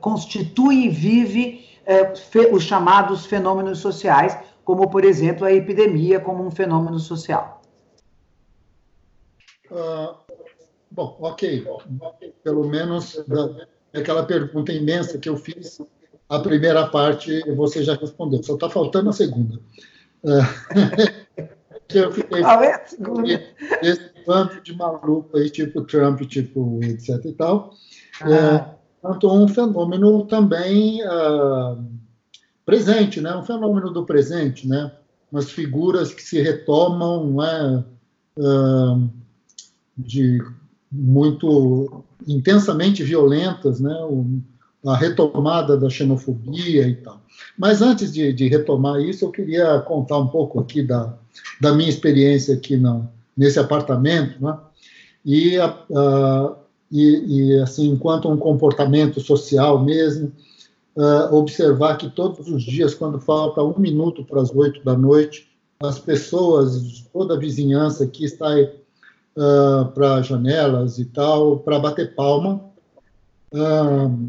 [0.00, 1.66] constitui e vive
[2.52, 7.62] os chamados fenômenos sociais, como, por exemplo, a epidemia como um fenômeno social.
[9.70, 10.27] Uh
[10.90, 11.66] Bom, ok.
[12.42, 13.22] Pelo menos
[13.92, 15.80] aquela pergunta imensa que eu fiz,
[16.28, 18.42] a primeira parte você já respondeu.
[18.42, 19.60] Só está faltando a segunda.
[21.94, 23.42] eu fiquei Qual é a segunda?
[23.82, 27.74] Esse bando de maluco aí, tipo Trump, tipo etc e tal.
[28.20, 28.74] Ah.
[29.04, 31.82] É, um fenômeno também uh,
[32.66, 33.34] presente, né?
[33.34, 34.92] Um fenômeno do presente, né?
[35.30, 37.84] Umas figuras que se retomam, não é?
[38.36, 39.10] Uh,
[39.96, 40.38] de
[40.90, 43.94] muito intensamente violentas, né?
[44.86, 47.20] a retomada da xenofobia e tal.
[47.56, 51.14] Mas antes de, de, retomar isso, eu queria contar um pouco aqui da,
[51.60, 53.02] da minha experiência aqui na,
[53.36, 54.56] nesse apartamento, né?
[55.24, 55.56] e,
[56.90, 60.32] e, e, assim, enquanto um comportamento social mesmo,
[61.30, 65.48] observar que todos os dias, quando falta um minuto para as oito da noite,
[65.80, 68.48] as pessoas, toda a vizinhança aqui está
[69.36, 72.60] uh, para janelas e tal, para bater palma,
[73.52, 74.28] uh,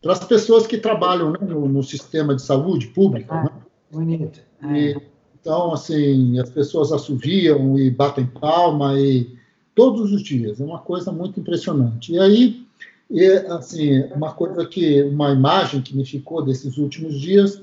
[0.00, 3.34] para as pessoas que trabalham né, no, no, sistema de saúde pública.
[3.34, 3.50] Ah, né?
[3.90, 4.40] Bonito.
[4.64, 4.96] E,
[5.40, 9.36] então, assim, as pessoas assoviam e batem palma e
[9.74, 12.12] todos os dias, é uma coisa muito impressionante.
[12.12, 12.66] E aí,
[13.10, 17.62] e, assim, uma coisa que, uma imagem que me ficou desses últimos dias,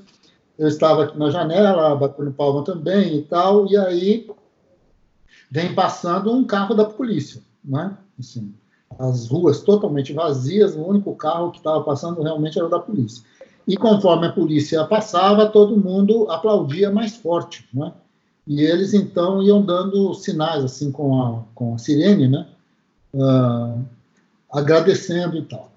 [0.58, 4.30] eu estava aqui na janela, batendo palma também e tal, e aí
[5.50, 7.96] vem passando um carro da polícia, né?
[8.18, 8.54] Assim,
[8.98, 13.24] as ruas totalmente vazias, o único carro que estava passando realmente era da polícia.
[13.66, 17.92] E conforme a polícia passava, todo mundo aplaudia mais forte, né?
[18.46, 22.48] E eles então iam dando sinais assim com a, com a sirene, né?
[23.14, 23.84] Uh,
[24.50, 25.70] agradecendo e tal.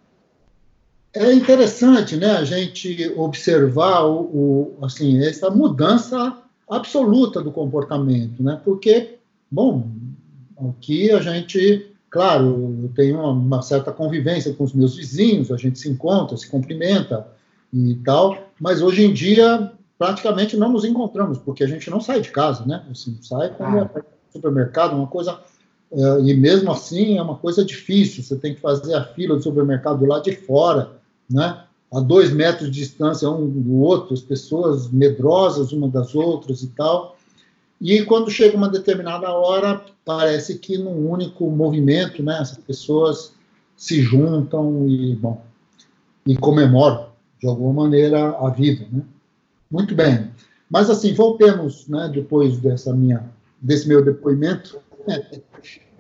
[1.15, 6.35] É interessante, né, a gente observar o, o, assim essa mudança
[6.67, 8.59] absoluta do comportamento, né?
[8.65, 9.19] Porque,
[9.53, 9.87] bom,
[10.69, 15.57] aqui a gente, claro, eu tenho uma, uma certa convivência com os meus vizinhos, a
[15.57, 17.27] gente se encontra, se cumprimenta
[17.71, 22.19] e tal, mas hoje em dia praticamente não nos encontramos, porque a gente não sai
[22.19, 22.83] de casa, né?
[22.89, 23.89] Assim, sai para ah.
[24.29, 25.39] o supermercado, uma coisa
[25.95, 29.43] Uh, e mesmo assim é uma coisa difícil, você tem que fazer a fila do
[29.43, 30.93] supermercado lá de fora,
[31.29, 31.65] né?
[31.93, 36.67] a dois metros de distância um do outro, as pessoas medrosas uma das outras e
[36.69, 37.15] tal.
[37.83, 43.33] E quando chega uma determinada hora, parece que num único movimento, né, essas pessoas
[43.75, 45.43] se juntam e, bom,
[46.25, 47.09] e comemoram
[47.41, 49.01] de alguma maneira a vida, né?
[49.69, 50.31] Muito bem.
[50.69, 53.29] Mas assim, voltemos, né, depois dessa minha
[53.61, 54.79] desse meu depoimento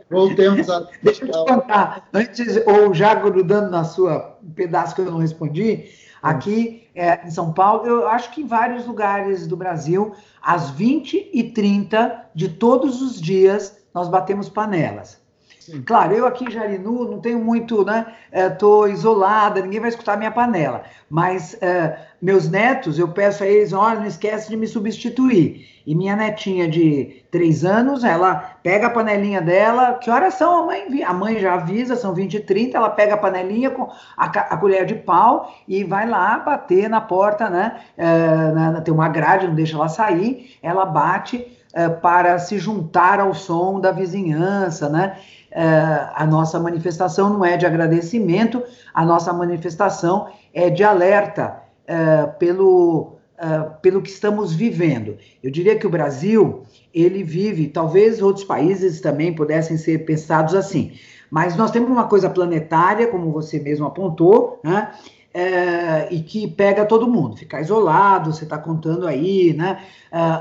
[0.09, 0.87] Voltemos a.
[1.01, 5.85] Deixa eu te contar, antes, ou já grudando na sua pedaço que eu não respondi,
[6.21, 11.29] aqui é, em São Paulo, eu acho que em vários lugares do Brasil, às 20
[11.33, 15.22] e 30 de todos os dias, nós batemos panelas.
[15.85, 18.05] Claro, eu aqui em Jarinu não tenho muito, né?
[18.31, 20.83] Estou é, isolada, ninguém vai escutar minha panela.
[21.09, 25.67] Mas é, meus netos, eu peço a eles, olha, não esquece de me substituir.
[25.85, 29.93] E minha netinha de três anos, ela pega a panelinha dela.
[29.95, 30.63] Que horas são?
[30.63, 32.77] A mãe, a mãe já avisa, são 20 e 30.
[32.77, 37.01] Ela pega a panelinha com a, a colher de pau e vai lá bater na
[37.01, 37.81] porta, né?
[37.97, 38.07] É,
[38.51, 40.57] na, tem uma grade, não deixa ela sair.
[40.61, 41.45] Ela bate
[42.01, 45.17] para se juntar ao som da vizinhança, né?
[45.53, 52.37] Uh, a nossa manifestação não é de agradecimento, a nossa manifestação é de alerta uh,
[52.37, 55.17] pelo, uh, pelo que estamos vivendo.
[55.41, 60.93] Eu diria que o Brasil, ele vive, talvez outros países também pudessem ser pensados assim,
[61.29, 64.91] mas nós temos uma coisa planetária, como você mesmo apontou, né?
[65.35, 69.79] É, e que pega todo mundo, ficar isolado, você está contando aí, né?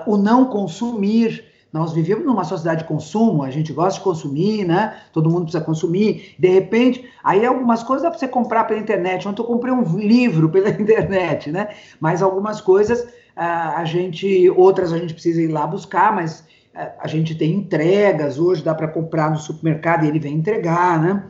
[0.07, 1.43] O não consumir,
[1.73, 5.01] nós vivemos numa sociedade de consumo, a gente gosta de consumir, né?
[5.13, 6.35] Todo mundo precisa consumir.
[6.39, 9.27] De repente, aí algumas coisas dá para você comprar pela internet.
[9.27, 11.75] Ontem eu comprei um livro pela internet, né?
[11.99, 16.45] Mas algumas coisas a gente, outras a gente precisa ir lá buscar, mas
[16.75, 18.39] a gente tem entregas.
[18.39, 21.25] Hoje dá para comprar no supermercado e ele vem entregar, né?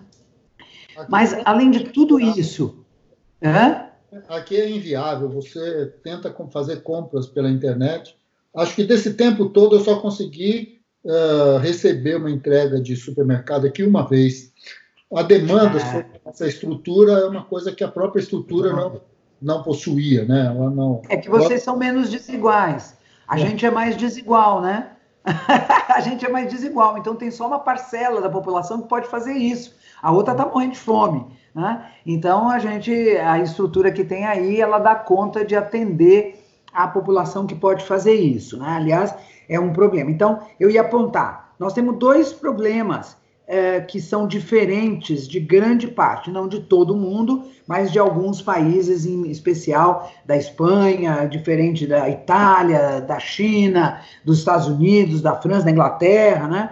[1.09, 2.85] Mas além de tudo isso,
[4.29, 5.29] aqui é inviável.
[5.29, 8.17] Você tenta fazer compras pela internet
[8.55, 13.83] Acho que desse tempo todo eu só consegui uh, receber uma entrega de supermercado aqui
[13.83, 14.53] uma vez.
[15.15, 15.93] A demanda ah.
[15.93, 19.01] sobre essa estrutura é uma coisa que a própria estrutura não,
[19.41, 20.47] não possuía, né?
[20.47, 22.97] Ela não, é que vocês são menos desiguais.
[23.27, 23.47] A é.
[23.47, 24.91] gente é mais desigual, né?
[25.89, 29.35] a gente é mais desigual, então tem só uma parcela da população que pode fazer
[29.35, 29.75] isso.
[30.03, 31.27] A outra está morrendo de fome.
[31.55, 31.87] Né?
[32.05, 36.42] Então a gente, a estrutura que tem aí, ela dá conta de atender
[36.73, 38.57] a população que pode fazer isso.
[38.57, 38.67] Né?
[38.69, 39.15] Aliás,
[39.49, 40.11] é um problema.
[40.11, 43.17] Então, eu ia apontar: nós temos dois problemas
[43.47, 49.05] é, que são diferentes de grande parte, não de todo mundo, mas de alguns países,
[49.05, 55.71] em especial da Espanha, diferente da Itália, da China, dos Estados Unidos, da França, da
[55.71, 56.71] Inglaterra, né?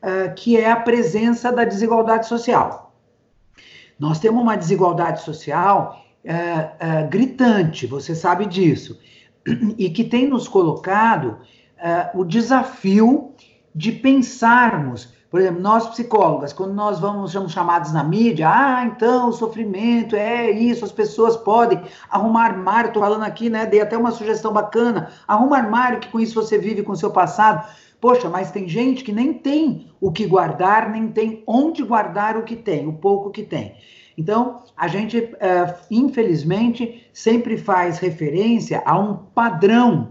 [0.00, 2.92] É, que é a presença da desigualdade social.
[3.98, 8.98] Nós temos uma desigualdade social é, é, gritante, você sabe disso
[9.78, 11.38] e que tem nos colocado
[11.78, 13.32] uh, o desafio
[13.74, 19.28] de pensarmos, por exemplo, nós psicólogas, quando nós vamos somos chamados na mídia, ah, então
[19.28, 21.80] o sofrimento é isso, as pessoas podem
[22.10, 26.18] arrumar armário, estou falando aqui, né, dei até uma sugestão bacana, arruma armário que com
[26.18, 27.68] isso você vive com o seu passado.
[28.00, 32.44] Poxa, mas tem gente que nem tem o que guardar, nem tem onde guardar o
[32.44, 33.74] que tem, o pouco que tem.
[34.18, 40.08] Então, a gente, uh, infelizmente, sempre faz referência a um padrão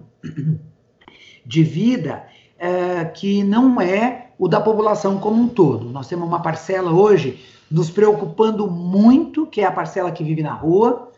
[1.46, 5.90] de vida uh, que não é o da população como um todo.
[5.90, 10.54] Nós temos uma parcela hoje nos preocupando muito, que é a parcela que vive na
[10.54, 11.12] rua.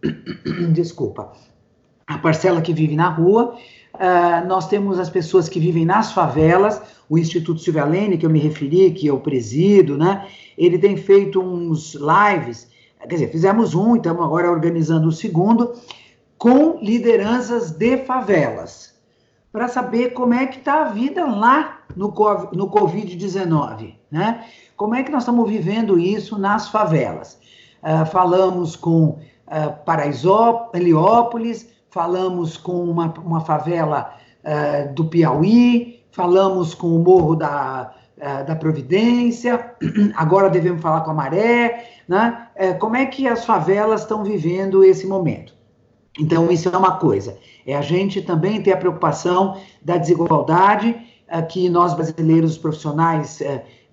[0.72, 1.32] Desculpa.
[2.10, 3.54] A parcela que vive na rua.
[3.94, 8.30] Uh, nós temos as pessoas que vivem nas favelas, o Instituto Silvia Lene, que eu
[8.30, 10.26] me referi, que eu presido, né?
[10.56, 12.68] ele tem feito uns lives,
[13.00, 15.72] quer dizer, fizemos um, estamos agora organizando o segundo,
[16.36, 18.94] com lideranças de favelas,
[19.52, 22.08] para saber como é que está a vida lá no,
[22.52, 24.44] no Covid-19, né?
[24.76, 27.38] Como é que nós estamos vivendo isso nas favelas?
[27.82, 34.14] Uh, falamos com uh, Paraisó, Heliópolis, falamos com uma, uma favela
[34.44, 39.74] uh, do Piauí, falamos com o Morro da é, da Providência,
[40.14, 42.48] agora devemos falar com a Maré, né?
[42.54, 45.54] É, como é que as favelas estão vivendo esse momento?
[46.18, 47.38] Então, isso é uma coisa.
[47.66, 50.94] É a gente também ter a preocupação da desigualdade,
[51.48, 53.40] que nós brasileiros profissionais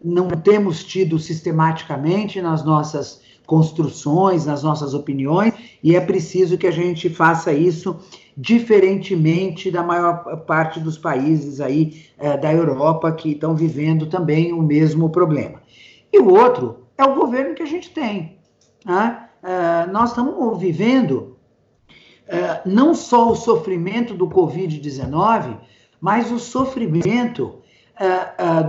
[0.04, 6.72] não temos tido sistematicamente nas nossas construções, nas nossas opiniões, e é preciso que a
[6.72, 7.96] gente faça isso
[8.36, 14.62] diferentemente da maior parte dos países aí é, da Europa que estão vivendo também o
[14.62, 15.62] mesmo problema.
[16.12, 18.38] E o outro é o governo que a gente tem.
[18.86, 19.28] Né?
[19.42, 21.38] É, nós estamos vivendo
[22.28, 25.58] é, não só o sofrimento do Covid-19,
[26.00, 27.56] mas o sofrimento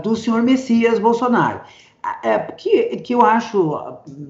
[0.02, 1.60] do senhor Messias Bolsonaro.
[2.22, 3.74] É, que, que eu acho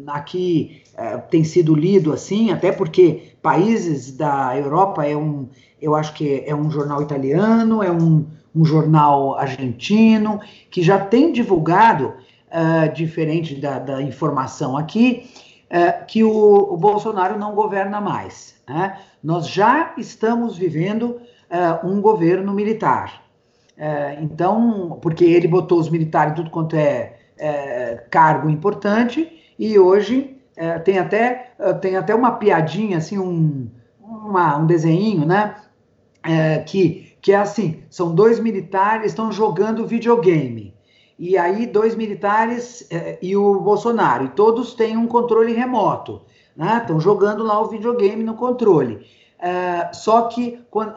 [0.06, 5.48] aqui é, tem sido lido assim, até porque países da Europa é um,
[5.80, 10.40] eu acho que é um jornal italiano, é um, um jornal argentino,
[10.70, 12.14] que já tem divulgado,
[12.48, 15.30] uh, diferente da, da, informação aqui,
[15.70, 18.56] uh, que o, o, Bolsonaro não governa mais.
[18.66, 18.98] Né?
[19.22, 21.20] Nós já estamos vivendo
[21.82, 23.22] um governo militar.
[24.20, 30.78] então, porque ele botou os militares tudo quanto é é, cargo importante e hoje é,
[30.78, 33.70] tem, até, é, tem até uma piadinha, assim, um,
[34.00, 35.54] uma, um desenho, né?
[36.22, 40.74] É, que, que é assim: são dois militares estão jogando videogame.
[41.18, 46.22] E aí, dois militares é, e o Bolsonaro, e todos têm um controle remoto,
[46.56, 46.78] né?
[46.80, 49.06] Estão jogando lá o videogame no controle.
[49.40, 50.94] É, só que quando,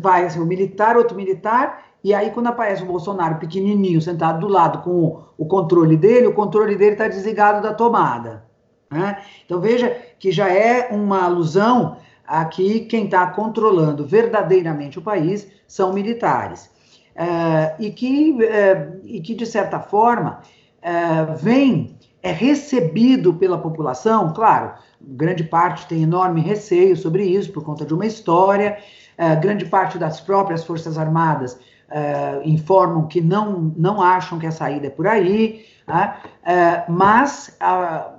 [0.00, 4.48] vai assim, o militar, outro militar, e aí, quando aparece o Bolsonaro pequenininho, sentado do
[4.48, 8.44] lado com o, controle dele, o controle dele está desligado da tomada.
[8.90, 9.22] Né?
[9.44, 11.96] Então, veja que já é uma alusão
[12.26, 16.70] a que quem está controlando verdadeiramente o país são militares.
[17.14, 20.40] É, e, que, é, e que, de certa forma,
[20.80, 27.62] é, vem, é recebido pela população, claro, grande parte tem enorme receio sobre isso, por
[27.62, 28.78] conta de uma história,
[29.16, 31.58] é, grande parte das próprias Forças Armadas
[31.92, 38.18] uh, informam que não, não acham que a saída é por aí, uh, mas uh,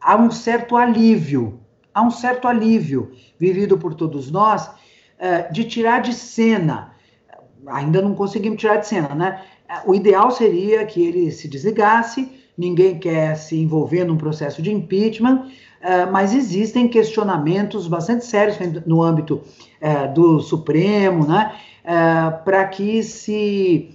[0.00, 1.60] há um certo alívio,
[1.92, 4.70] há um certo alívio vivido por todos nós
[5.18, 6.92] eh, de tirar de cena.
[7.66, 9.42] Ainda não conseguimos tirar de cena, né?
[9.84, 15.48] O ideal seria que ele se desligasse, ninguém quer se envolver num processo de impeachment,
[16.10, 18.56] mas existem questionamentos bastante sérios
[18.86, 19.42] no âmbito
[20.14, 21.52] do Supremo, né?
[21.84, 23.94] É, para que se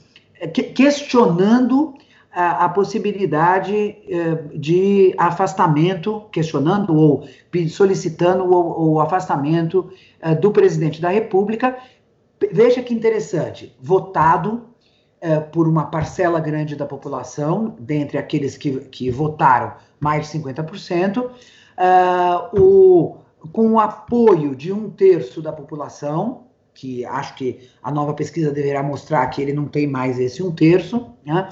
[0.76, 1.96] questionando
[2.32, 7.28] a, possibilidade é, de afastamento, questionando ou
[7.70, 9.90] solicitando o, afastamento
[10.40, 11.76] do presidente da República.
[12.52, 14.68] Veja que interessante, votado
[15.52, 21.32] por uma parcela grande da população, dentre aqueles que, que votaram mais de 50%,
[21.78, 23.18] uh, o,
[23.52, 26.47] com o apoio de um terço da população,
[26.78, 30.52] que acho que a nova pesquisa deverá mostrar que ele não tem mais esse um
[30.52, 31.50] terço, né?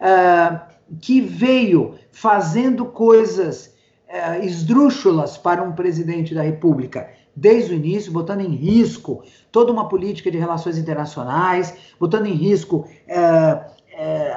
[0.00, 0.58] uh,
[0.98, 3.74] que veio fazendo coisas
[4.08, 9.88] uh, esdrúxulas para um presidente da República desde o início, botando em risco toda uma
[9.88, 13.72] política de relações internacionais, botando em risco uh,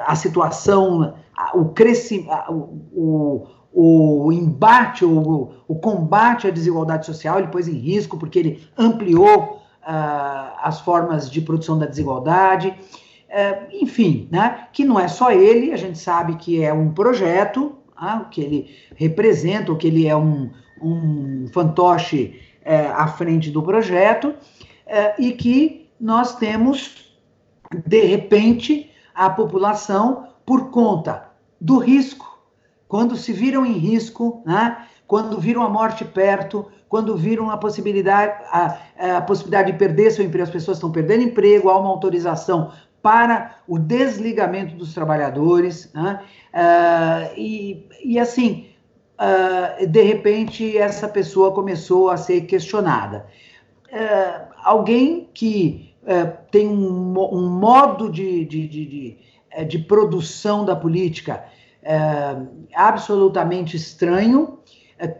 [0.06, 1.14] a situação,
[1.54, 7.74] o crescimento, o, o, o embate, o, o combate à desigualdade social, ele pôs em
[7.74, 9.55] risco porque ele ampliou
[9.86, 15.76] as formas de produção da desigualdade, uh, enfim, né, que não é só ele, a
[15.76, 20.50] gente sabe que é um projeto, uh, que ele representa, que ele é um,
[20.82, 27.06] um fantoche uh, à frente do projeto, uh, e que nós temos
[27.84, 31.30] de repente, a população, por conta
[31.60, 32.38] do risco,
[32.86, 38.42] quando se viram em risco, né, quando viram a morte perto, quando viram a possibilidade,
[38.50, 38.78] a,
[39.16, 43.56] a possibilidade de perder seu emprego, as pessoas estão perdendo emprego, há uma autorização para
[43.68, 46.20] o desligamento dos trabalhadores, né?
[46.52, 48.66] uh, e, e, assim,
[49.14, 53.26] uh, de repente, essa pessoa começou a ser questionada.
[53.92, 55.94] Uh, alguém que
[56.52, 59.18] tem um, um modo de, de, de, de,
[59.66, 61.42] de produção da política
[62.72, 64.55] absolutamente estranho,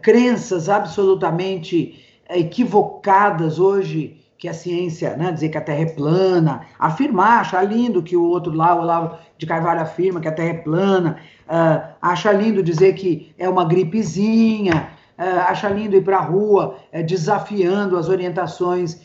[0.01, 7.41] crenças absolutamente equivocadas hoje que a ciência, né, dizer que a Terra é plana, afirmar,
[7.41, 10.53] achar lindo que o outro lá, o Olavo de Carvalho afirma que a Terra é
[10.53, 11.17] plana,
[11.47, 16.75] uh, acha lindo dizer que é uma gripezinha, uh, acha lindo ir para a rua
[16.93, 19.01] uh, desafiando as orientações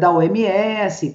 [0.00, 1.14] da OMS,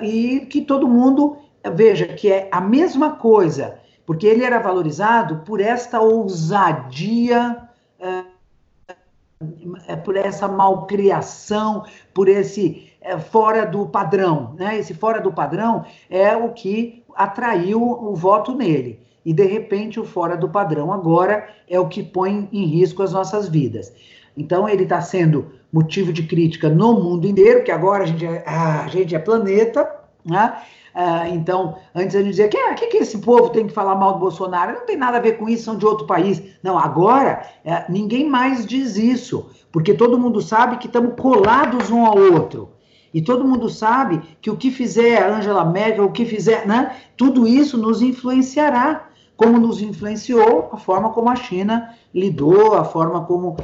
[0.00, 1.36] e que todo mundo
[1.74, 7.65] veja que é a mesma coisa, porque ele era valorizado por esta ousadia
[10.04, 11.84] por essa malcriação,
[12.14, 14.54] por esse é, fora do padrão.
[14.58, 14.78] Né?
[14.78, 19.00] Esse fora do padrão é o que atraiu o voto nele.
[19.24, 23.12] E, de repente, o fora do padrão agora é o que põe em risco as
[23.12, 23.92] nossas vidas.
[24.36, 28.44] Então, ele está sendo motivo de crítica no mundo inteiro, que agora a gente é,
[28.46, 29.88] a gente é planeta,
[30.24, 30.62] né?
[30.98, 33.94] Ah, então, antes a gente dizia que, ah, que, que esse povo tem que falar
[33.96, 34.72] mal do Bolsonaro?
[34.72, 36.42] Não tem nada a ver com isso, são de outro país.
[36.62, 42.06] Não, agora é, ninguém mais diz isso, porque todo mundo sabe que estamos colados um
[42.06, 42.70] ao outro.
[43.12, 46.96] E todo mundo sabe que o que fizer a Angela Merkel, o que fizer, né?
[47.14, 53.22] Tudo isso nos influenciará, como nos influenciou a forma como a China lidou, a forma
[53.26, 53.56] como uh,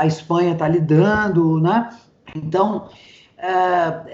[0.00, 1.90] a Espanha está lidando, né?
[2.34, 2.88] Então,
[3.38, 4.08] uh,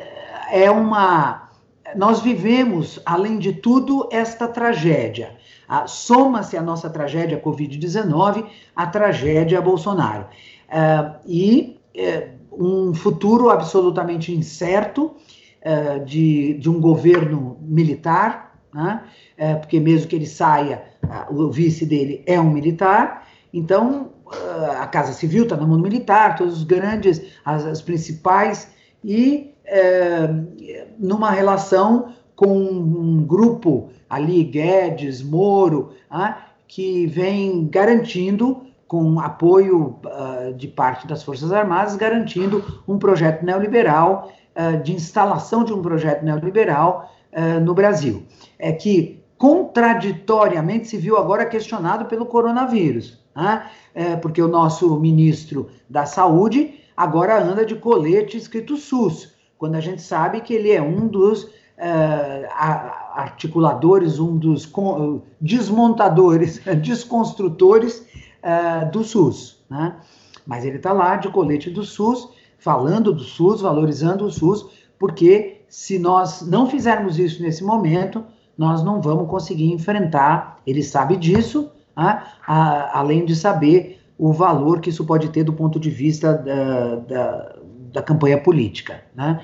[0.50, 1.49] é uma
[1.96, 5.36] nós vivemos, além de tudo, esta tragédia.
[5.68, 10.26] Ah, Soma-se a nossa tragédia Covid-19 à tragédia Bolsonaro.
[10.68, 15.14] Ah, e eh, um futuro absolutamente incerto
[15.60, 19.02] eh, de, de um governo militar, né?
[19.36, 23.26] Eh, porque mesmo que ele saia, ah, o vice dele é um militar.
[23.52, 24.12] Então,
[24.78, 28.70] a Casa Civil está na mão militar, todos os grandes, as, as principais,
[29.04, 39.20] e é, numa relação com um grupo ali, Guedes, Moro, ah, que vem garantindo, com
[39.20, 45.72] apoio uh, de parte das Forças Armadas, garantindo um projeto neoliberal, uh, de instalação de
[45.72, 48.24] um projeto neoliberal uh, no Brasil.
[48.58, 55.68] É que, contraditoriamente, se viu agora questionado pelo coronavírus, ah, é, porque o nosso ministro
[55.88, 59.29] da Saúde agora anda de colete escrito SUS
[59.60, 61.50] quando a gente sabe que ele é um dos uh,
[63.12, 64.72] articuladores, um dos
[65.38, 68.06] desmontadores, desconstrutores
[68.42, 69.62] uh, do SUS.
[69.68, 69.96] Né?
[70.46, 74.64] Mas ele está lá de colete do SUS, falando do SUS, valorizando o SUS,
[74.98, 78.24] porque se nós não fizermos isso nesse momento,
[78.56, 82.22] nós não vamos conseguir enfrentar, ele sabe disso, né?
[82.46, 87.59] além de saber o valor que isso pode ter do ponto de vista da, da
[87.92, 89.40] da campanha política, né?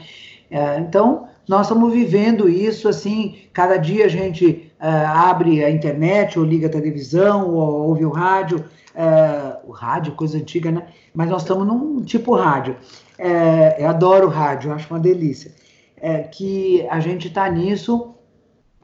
[0.50, 6.38] É, então, nós estamos vivendo isso assim, cada dia a gente é, abre a internet,
[6.38, 10.86] ou liga a televisão, ou ouve o rádio, é, o rádio, coisa antiga, né?
[11.14, 12.76] Mas nós estamos num tipo rádio.
[13.18, 15.54] É, eu adoro rádio, acho uma delícia.
[15.98, 18.14] É, que a gente está nisso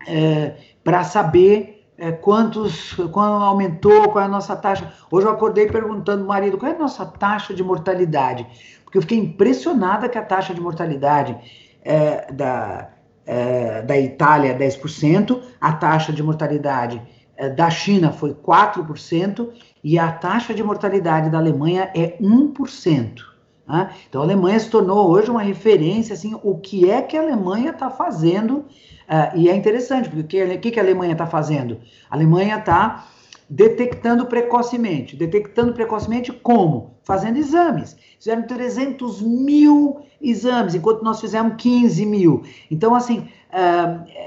[0.06, 1.80] é, para saber
[2.20, 4.92] quantos, quando aumentou, qual é a nossa taxa.
[5.10, 8.44] Hoje eu acordei perguntando ao marido qual é a nossa taxa de mortalidade
[8.92, 11.34] porque eu fiquei impressionada que a taxa de mortalidade
[11.82, 12.90] é, da,
[13.24, 17.00] é, da Itália é 10%, a taxa de mortalidade
[17.34, 19.48] é, da China foi 4%,
[19.82, 23.22] e a taxa de mortalidade da Alemanha é 1%.
[23.66, 23.90] Né?
[24.10, 27.70] Então a Alemanha se tornou hoje uma referência, assim, o que é que a Alemanha
[27.70, 31.80] está fazendo, uh, e é interessante, porque o que, que a Alemanha está fazendo?
[32.10, 33.06] A Alemanha está
[33.48, 35.16] detectando precocemente.
[35.16, 36.91] Detectando precocemente como?
[37.02, 37.96] Fazendo exames.
[38.18, 42.42] Fizeram 300 mil exames, enquanto nós fizemos 15 mil.
[42.70, 43.28] Então, assim,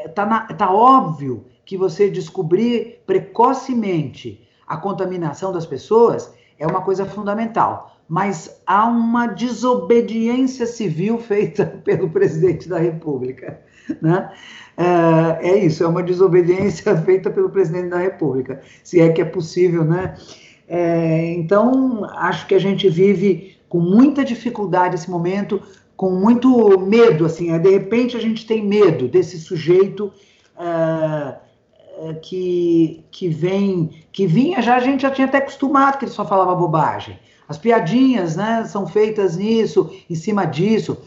[0.05, 7.95] está tá óbvio que você descobrir precocemente a contaminação das pessoas é uma coisa fundamental.
[8.07, 13.59] Mas há uma desobediência civil feita pelo presidente da República.
[14.01, 14.31] Né?
[15.41, 19.85] É isso, é uma desobediência feita pelo presidente da República, se é que é possível,
[19.85, 20.15] né?
[20.67, 25.61] É, então, acho que a gente vive com muita dificuldade esse momento,
[25.95, 30.11] com muito medo, assim, é, de repente a gente tem medo desse sujeito
[30.57, 31.35] uh,
[32.21, 36.25] que, que vem, que vinha já, a gente já tinha até acostumado que ele só
[36.25, 37.17] falava bobagem.
[37.47, 40.97] As piadinhas, né, são feitas nisso, em cima disso.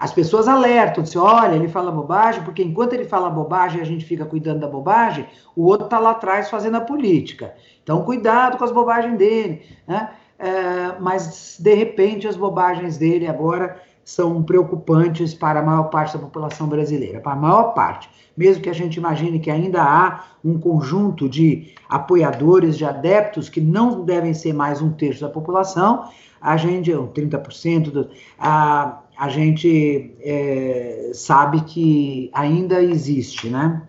[0.00, 3.84] As pessoas alertam, dizem, olha, ele fala bobagem, porque enquanto ele fala bobagem e a
[3.84, 7.54] gente fica cuidando da bobagem, o outro está lá atrás fazendo a política.
[7.82, 9.60] Então, cuidado com as bobagens dele.
[9.86, 10.08] Né?
[10.38, 16.18] É, mas, de repente, as bobagens dele agora são preocupantes para a maior parte da
[16.18, 18.08] população brasileira, para a maior parte.
[18.34, 23.60] Mesmo que a gente imagine que ainda há um conjunto de apoiadores, de adeptos, que
[23.60, 26.08] não devem ser mais um terço da população,
[26.40, 33.82] a gente, 30%, do, a, a gente é, sabe que ainda existe, né?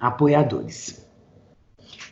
[0.00, 1.06] Apoiadores.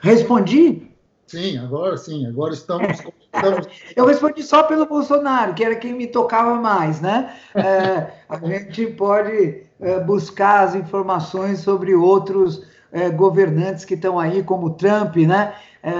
[0.02, 0.92] Respondi?
[1.26, 3.02] Sim, agora sim, agora estamos.
[3.32, 3.66] estamos...
[3.96, 7.34] Eu respondi só pelo Bolsonaro, que era quem me tocava mais, né?
[7.54, 14.42] É, a gente pode é, buscar as informações sobre outros é, governantes que estão aí,
[14.42, 15.54] como Trump, né?
[15.82, 15.92] É,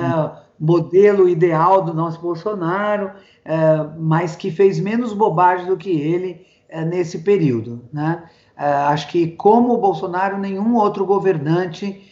[0.58, 3.12] modelo ideal do nosso Bolsonaro,
[3.44, 3.54] é,
[3.98, 7.82] mas que fez menos bobagem do que ele é, nesse período.
[7.92, 8.22] Né?
[8.56, 12.04] É, acho que, como o Bolsonaro, nenhum outro governante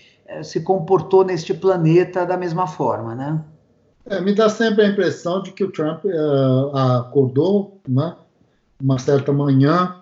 [0.43, 3.15] se comportou neste planeta da mesma forma.
[3.15, 3.41] Né?
[4.09, 8.15] É, me dá sempre a impressão de que o Trump uh, acordou né,
[8.81, 9.97] uma certa manhã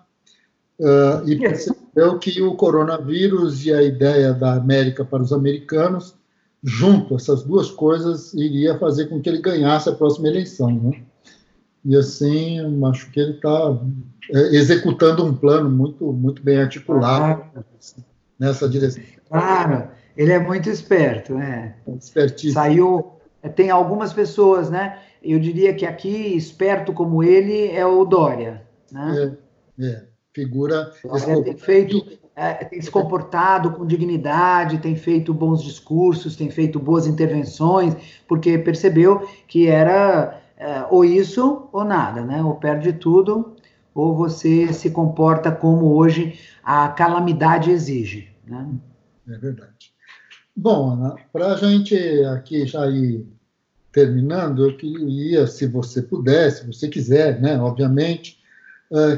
[0.78, 6.14] uh, e percebeu que o coronavírus e a ideia da América para os americanos
[6.64, 10.70] junto, essas duas coisas iria fazer com que ele ganhasse a próxima eleição.
[10.72, 11.02] Né?
[11.84, 13.78] E assim, acho que ele está
[14.32, 17.62] é, executando um plano muito, muito bem articulado ah,
[18.40, 19.02] nessa direção.
[19.28, 21.74] Claro, ele é muito esperto, né?
[22.00, 22.54] Espertíssimo.
[22.54, 23.12] Saiu,
[23.42, 24.98] é, tem algumas pessoas, né?
[25.22, 28.62] Eu diria que aqui, esperto como ele, é o Dória.
[28.90, 29.36] Né?
[29.78, 30.04] É, é.
[30.32, 30.90] figura.
[31.02, 36.78] Dória tem feito é, tem se comportado com dignidade, tem feito bons discursos, tem feito
[36.78, 37.95] boas intervenções,
[38.26, 42.43] porque percebeu que era é, ou isso ou nada, né?
[42.43, 43.55] Ou perde tudo,
[43.95, 48.28] ou você se comporta como hoje a calamidade exige.
[48.47, 48.68] Né?
[49.28, 49.93] É verdade.
[50.57, 53.26] Bom, Ana, para a gente aqui já ir
[53.93, 58.39] terminando, eu queria, se você puder, se você quiser, né, obviamente,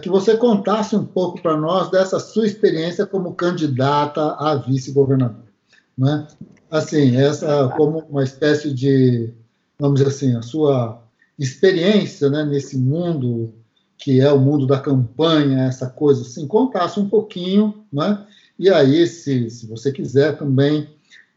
[0.02, 5.44] que você contasse um pouco para nós dessa sua experiência como candidata a vice-governador.
[5.96, 6.26] Né?
[6.70, 9.32] Assim, essa como uma espécie de,
[9.78, 11.02] vamos dizer assim, a sua
[11.38, 13.52] experiência né, nesse mundo
[13.98, 18.24] que é o mundo da campanha, essa coisa assim, contasse um pouquinho, né?
[18.58, 20.88] E aí, se, se você quiser também,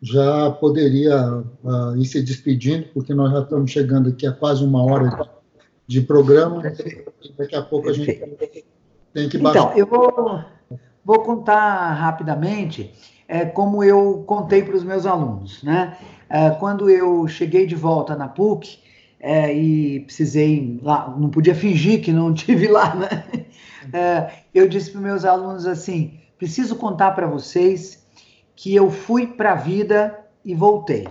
[0.02, 4.84] já poderia uh, ir se despedindo, porque nós já estamos chegando aqui a quase uma
[4.84, 5.16] hora de
[6.02, 6.62] programa.
[7.38, 8.22] Daqui a pouco a gente
[9.14, 9.60] tem que baixar.
[9.60, 10.44] Então, eu vou,
[11.04, 12.94] vou contar rapidamente
[13.28, 15.64] é, como eu contei para os meus alunos.
[15.64, 15.98] Né?
[16.30, 18.80] É, quando eu cheguei de volta na PUC
[19.20, 23.24] é, e precisei lá, não podia fingir que não tive lá, né?
[23.92, 28.06] É, eu disse para os meus alunos assim: preciso contar para vocês
[28.56, 31.08] que eu fui para a vida e voltei.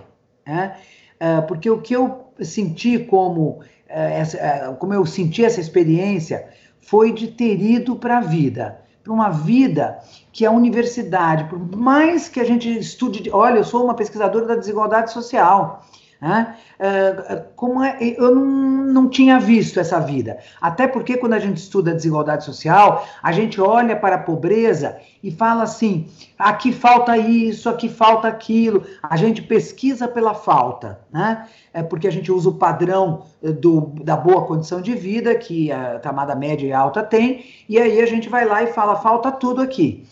[0.46, 0.76] Né?
[1.20, 6.48] É, porque o que eu senti como é, essa, é, como eu senti essa experiência
[6.80, 9.98] foi de ter ido para a vida, para uma vida
[10.32, 14.54] que a universidade, por mais que a gente estude, olha, eu sou uma pesquisadora da
[14.54, 15.84] desigualdade social,
[16.20, 16.56] né?
[16.78, 20.38] Uh, como é, eu não, não tinha visto essa vida.
[20.60, 25.30] Até porque quando a gente estuda desigualdade social, a gente olha para a pobreza e
[25.30, 26.08] fala assim:
[26.38, 28.84] aqui falta isso, aqui falta aquilo.
[29.02, 31.46] A gente pesquisa pela falta, né?
[31.72, 36.00] É porque a gente usa o padrão do, da boa condição de vida que a
[36.00, 39.62] camada média e alta tem, e aí a gente vai lá e fala: falta tudo
[39.62, 40.04] aqui.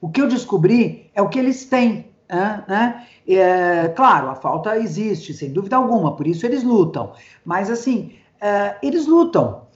[0.00, 2.06] O que eu descobri é o que eles têm.
[2.28, 3.06] Né?
[3.26, 7.12] É, claro, a falta existe, sem dúvida alguma, por isso eles lutam.
[7.44, 9.66] Mas, assim, é, eles lutam.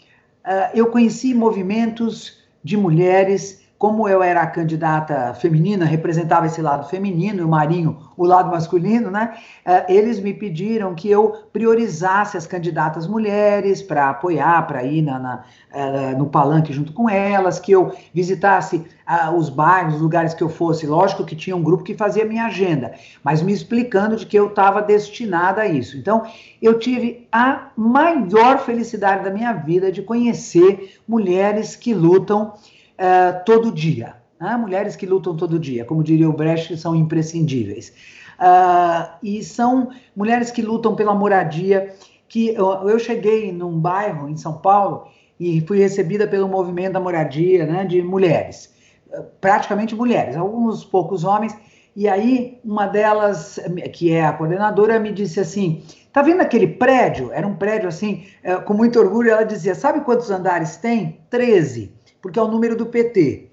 [0.45, 6.87] É, eu conheci movimentos de mulheres como eu era a candidata feminina, representava esse lado
[6.87, 9.33] feminino, e o Marinho o lado masculino, né?
[9.67, 15.19] Uh, eles me pediram que eu priorizasse as candidatas mulheres para apoiar, para ir na,
[15.19, 18.85] na uh, no palanque junto com elas, que eu visitasse
[19.35, 20.87] os bairros, os lugares que eu fosse.
[20.87, 22.93] Lógico que tinha um grupo que fazia minha agenda,
[23.25, 25.97] mas me explicando de que eu estava destinada a isso.
[25.97, 26.25] Então,
[26.61, 32.53] eu tive a maior felicidade da minha vida de conhecer mulheres que lutam
[33.01, 34.15] uh, todo dia.
[34.39, 34.57] Né?
[34.57, 37.93] Mulheres que lutam todo dia, como diria o Brecht, são imprescindíveis.
[38.39, 41.95] Uh, e são mulheres que lutam pela moradia.
[42.29, 47.01] Que eu, eu cheguei num bairro em São Paulo e fui recebida pelo movimento da
[47.01, 48.73] moradia, né, de mulheres,
[49.41, 51.57] praticamente mulheres, alguns poucos homens.
[51.97, 53.59] E aí uma delas,
[53.93, 55.83] que é a coordenadora, me disse assim:
[56.13, 57.33] "Tá vendo aquele prédio?
[57.33, 58.25] Era um prédio assim,
[58.65, 59.33] com muito orgulho.
[59.33, 61.19] Ela dizia: sabe quantos andares tem?
[61.31, 63.51] 13, porque é o número do PT.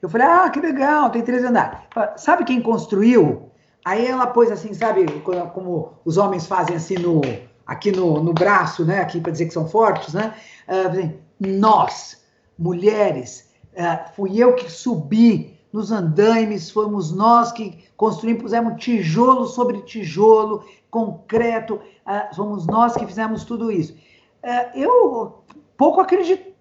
[0.00, 1.78] Eu falei: ah, que legal, tem 13 andares.
[2.16, 3.50] Sabe quem construiu?
[3.84, 5.04] Aí ela pôs assim, sabe,
[5.52, 7.20] como os homens fazem assim no
[7.66, 9.00] aqui no, no braço, né?
[9.00, 10.34] Aqui para dizer que são fortes, né?
[10.68, 12.22] Uh, nós,
[12.58, 19.82] mulheres, uh, fui eu que subi nos andaimes, fomos nós que construímos, pusemos tijolo sobre
[19.82, 21.74] tijolo, concreto,
[22.06, 23.96] uh, fomos nós que fizemos tudo isso.
[24.74, 25.42] eu
[25.76, 26.00] pouco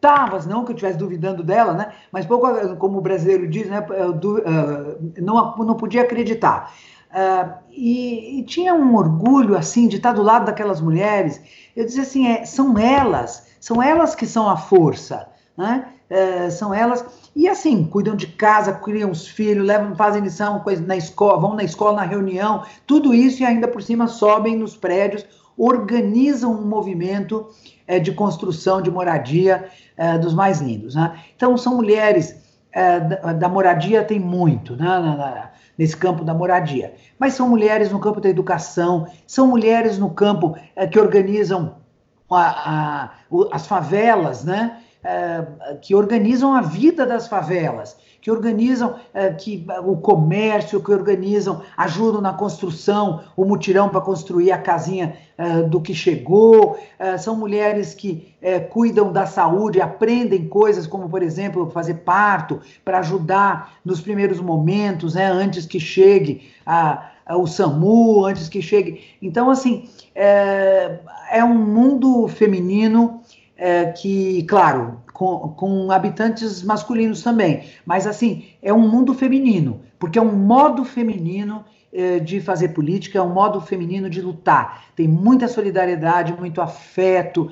[0.03, 1.93] acreditava, não que eu estivesse duvidando dela, né?
[2.11, 2.47] Mas pouco,
[2.77, 3.85] como o brasileiro diz, né?
[5.17, 6.73] não, não podia acreditar.
[7.09, 11.39] Uh, e, e, tinha um orgulho assim de estar do lado daquelas mulheres.
[11.75, 15.87] Eu dizia assim, é, são elas, são elas que são a força, né?
[16.09, 20.97] Uh, são elas e assim cuidam de casa, criam os filhos, levam, fazem lição na
[20.97, 25.25] escola, vão na escola na reunião, tudo isso e ainda por cima sobem nos prédios,
[25.57, 27.47] organizam um movimento
[27.89, 30.95] uh, de construção de moradia eh, dos mais lindos.
[30.95, 31.19] Né?
[31.35, 32.41] Então são mulheres
[32.73, 34.85] da, da, moradia tem muito, né?
[34.85, 36.93] Na, na, nesse campo da moradia.
[37.17, 41.75] Mas são mulheres no campo da educação, são mulheres no campo é, que organizam
[42.29, 43.11] a, a,
[43.51, 44.79] as favelas, né?
[45.03, 51.61] É, que organizam a vida das favelas, que organizam é, que, o comércio, que organizam,
[51.75, 56.79] ajudam na construção, o mutirão para construir a casinha é, do que chegou.
[56.97, 58.33] É, são mulheres que
[58.69, 65.15] cuidam da saúde, aprendem coisas como, por exemplo, fazer parto, para ajudar nos primeiros momentos,
[65.15, 69.01] né, antes que chegue a, a, o SAMU, antes que chegue.
[69.21, 70.99] Então, assim, é,
[71.31, 73.21] é um mundo feminino
[73.57, 80.17] é, que, claro, com, com, habitantes masculinos também, mas assim, é um mundo feminino, porque
[80.17, 84.85] é um modo feminino é, de fazer política, é um modo feminino de lutar.
[84.95, 87.51] Tem muita solidariedade, muito afeto,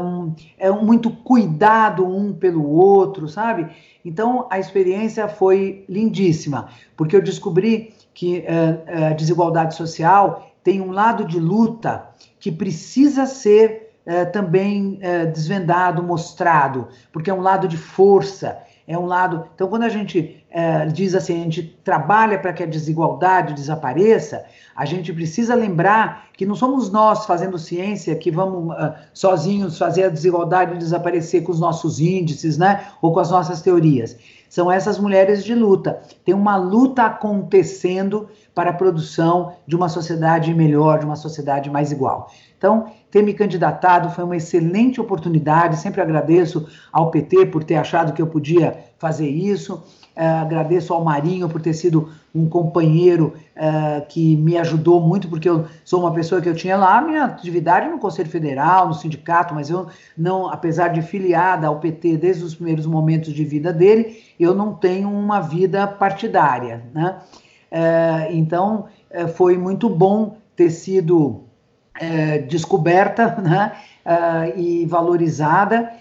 [0.00, 3.68] um, é muito cuidado um pelo outro, sabe?
[4.04, 10.92] Então a experiência foi lindíssima, porque eu descobri que uh, a desigualdade social tem um
[10.92, 17.68] lado de luta que precisa ser é, também é, desvendado, mostrado, porque é um lado
[17.68, 19.46] de força, é um lado.
[19.54, 24.44] Então, quando a gente é, diz assim, a gente trabalha para que a desigualdade desapareça,
[24.74, 30.04] a gente precisa lembrar que não somos nós fazendo ciência que vamos uh, sozinhos fazer
[30.04, 34.16] a desigualdade desaparecer com os nossos índices, né, ou com as nossas teorias.
[34.52, 36.02] São essas mulheres de luta.
[36.26, 41.90] Tem uma luta acontecendo para a produção de uma sociedade melhor, de uma sociedade mais
[41.90, 42.30] igual.
[42.58, 45.78] Então, ter me candidatado foi uma excelente oportunidade.
[45.78, 49.82] Sempre agradeço ao PT por ter achado que eu podia fazer isso.
[50.16, 55.48] Uh, agradeço ao Marinho por ter sido um companheiro uh, que me ajudou muito, porque
[55.48, 59.54] eu sou uma pessoa que eu tinha lá minha atividade no Conselho Federal, no sindicato,
[59.54, 64.22] mas eu não, apesar de filiada ao PT desde os primeiros momentos de vida dele,
[64.38, 66.84] eu não tenho uma vida partidária.
[66.94, 67.16] Né?
[67.72, 68.86] Uh, então,
[69.34, 71.42] foi muito bom ter sido
[72.48, 73.72] descoberta né,
[74.56, 75.92] e valorizada.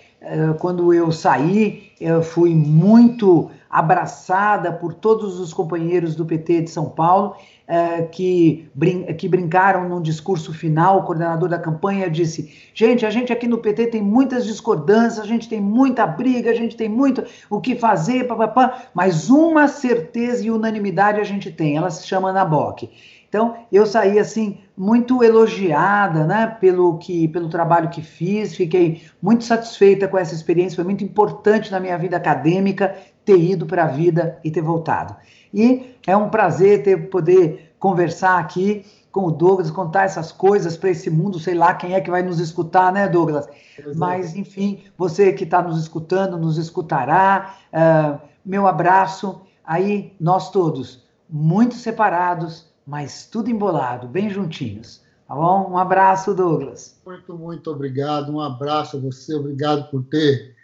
[0.59, 6.89] Quando eu saí, eu fui muito abraçada por todos os companheiros do PT de São
[6.89, 7.35] Paulo,
[7.69, 10.99] uh, que, brin que brincaram num discurso final.
[10.99, 15.27] O coordenador da campanha disse: Gente, a gente aqui no PT tem muitas discordâncias, a
[15.27, 20.45] gente tem muita briga, a gente tem muito o que fazer, papapá, mas uma certeza
[20.45, 22.89] e unanimidade a gente tem, ela se chama Naboc.
[23.31, 29.45] Então, eu saí assim muito elogiada, né, pelo que pelo trabalho que fiz, fiquei muito
[29.45, 33.87] satisfeita com essa experiência, foi muito importante na minha vida acadêmica ter ido para a
[33.87, 35.15] vida e ter voltado.
[35.53, 40.89] E é um prazer ter poder conversar aqui com o Douglas, contar essas coisas para
[40.89, 43.47] esse mundo, sei lá quem é que vai nos escutar, né, Douglas?
[43.79, 43.93] É.
[43.95, 47.55] Mas, enfim, você que está nos escutando, nos escutará.
[47.71, 49.41] Uh, meu abraço.
[49.65, 55.01] Aí, nós todos, muito separados, mas tudo embolado, bem juntinhos.
[55.27, 55.71] Tá bom?
[55.71, 56.99] Um abraço, Douglas.
[57.05, 58.33] Muito, muito obrigado.
[58.33, 59.33] Um abraço a você.
[59.33, 60.55] Obrigado por ter,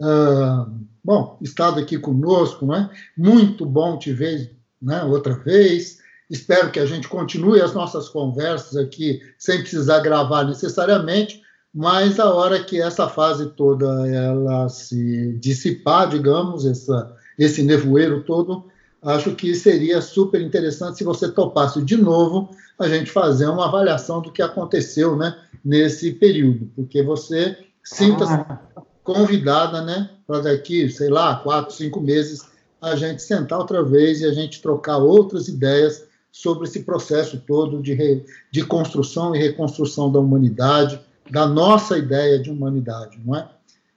[0.00, 0.72] uh,
[1.04, 2.88] bom, estado aqui conosco, né?
[3.14, 5.02] Muito bom te ver, né?
[5.04, 5.98] Outra vez.
[6.30, 11.42] Espero que a gente continue as nossas conversas aqui sem precisar gravar necessariamente,
[11.72, 18.66] mas a hora que essa fase toda ela se dissipar, digamos, essa, esse nevoeiro todo,
[19.06, 24.20] acho que seria super interessante se você topasse de novo a gente fazer uma avaliação
[24.20, 28.82] do que aconteceu né, nesse período, porque você sinta ah.
[29.04, 32.44] convidada, né, para daqui, sei lá, quatro, cinco meses,
[32.82, 37.80] a gente sentar outra vez e a gente trocar outras ideias sobre esse processo todo
[37.80, 41.00] de, re, de construção e reconstrução da humanidade,
[41.30, 43.48] da nossa ideia de humanidade, não é?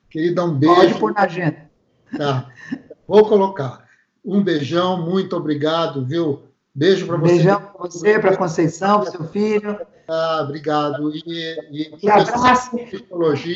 [0.09, 0.75] Querida, um beijo.
[0.75, 1.69] Pode pôr na agenda.
[2.15, 2.49] Tá.
[3.07, 3.88] Vou colocar.
[4.23, 6.43] Um beijão, muito obrigado, viu?
[6.73, 7.33] Beijo para você.
[7.33, 9.79] Beijão para você, para Conceição, para seu filho.
[10.07, 11.15] Ah, obrigado.
[11.15, 11.23] E,
[11.71, 12.77] e, e abraço.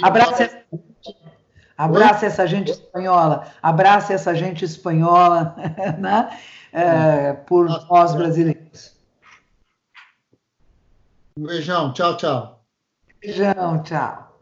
[0.01, 0.43] Abraço.
[1.77, 5.55] Abraça essa gente espanhola, abraça essa gente espanhola,
[5.97, 6.39] né?
[6.71, 8.95] É, por nós brasileiros.
[11.37, 12.63] Um beijão, tchau, tchau.
[13.19, 14.32] Beijão, tchau.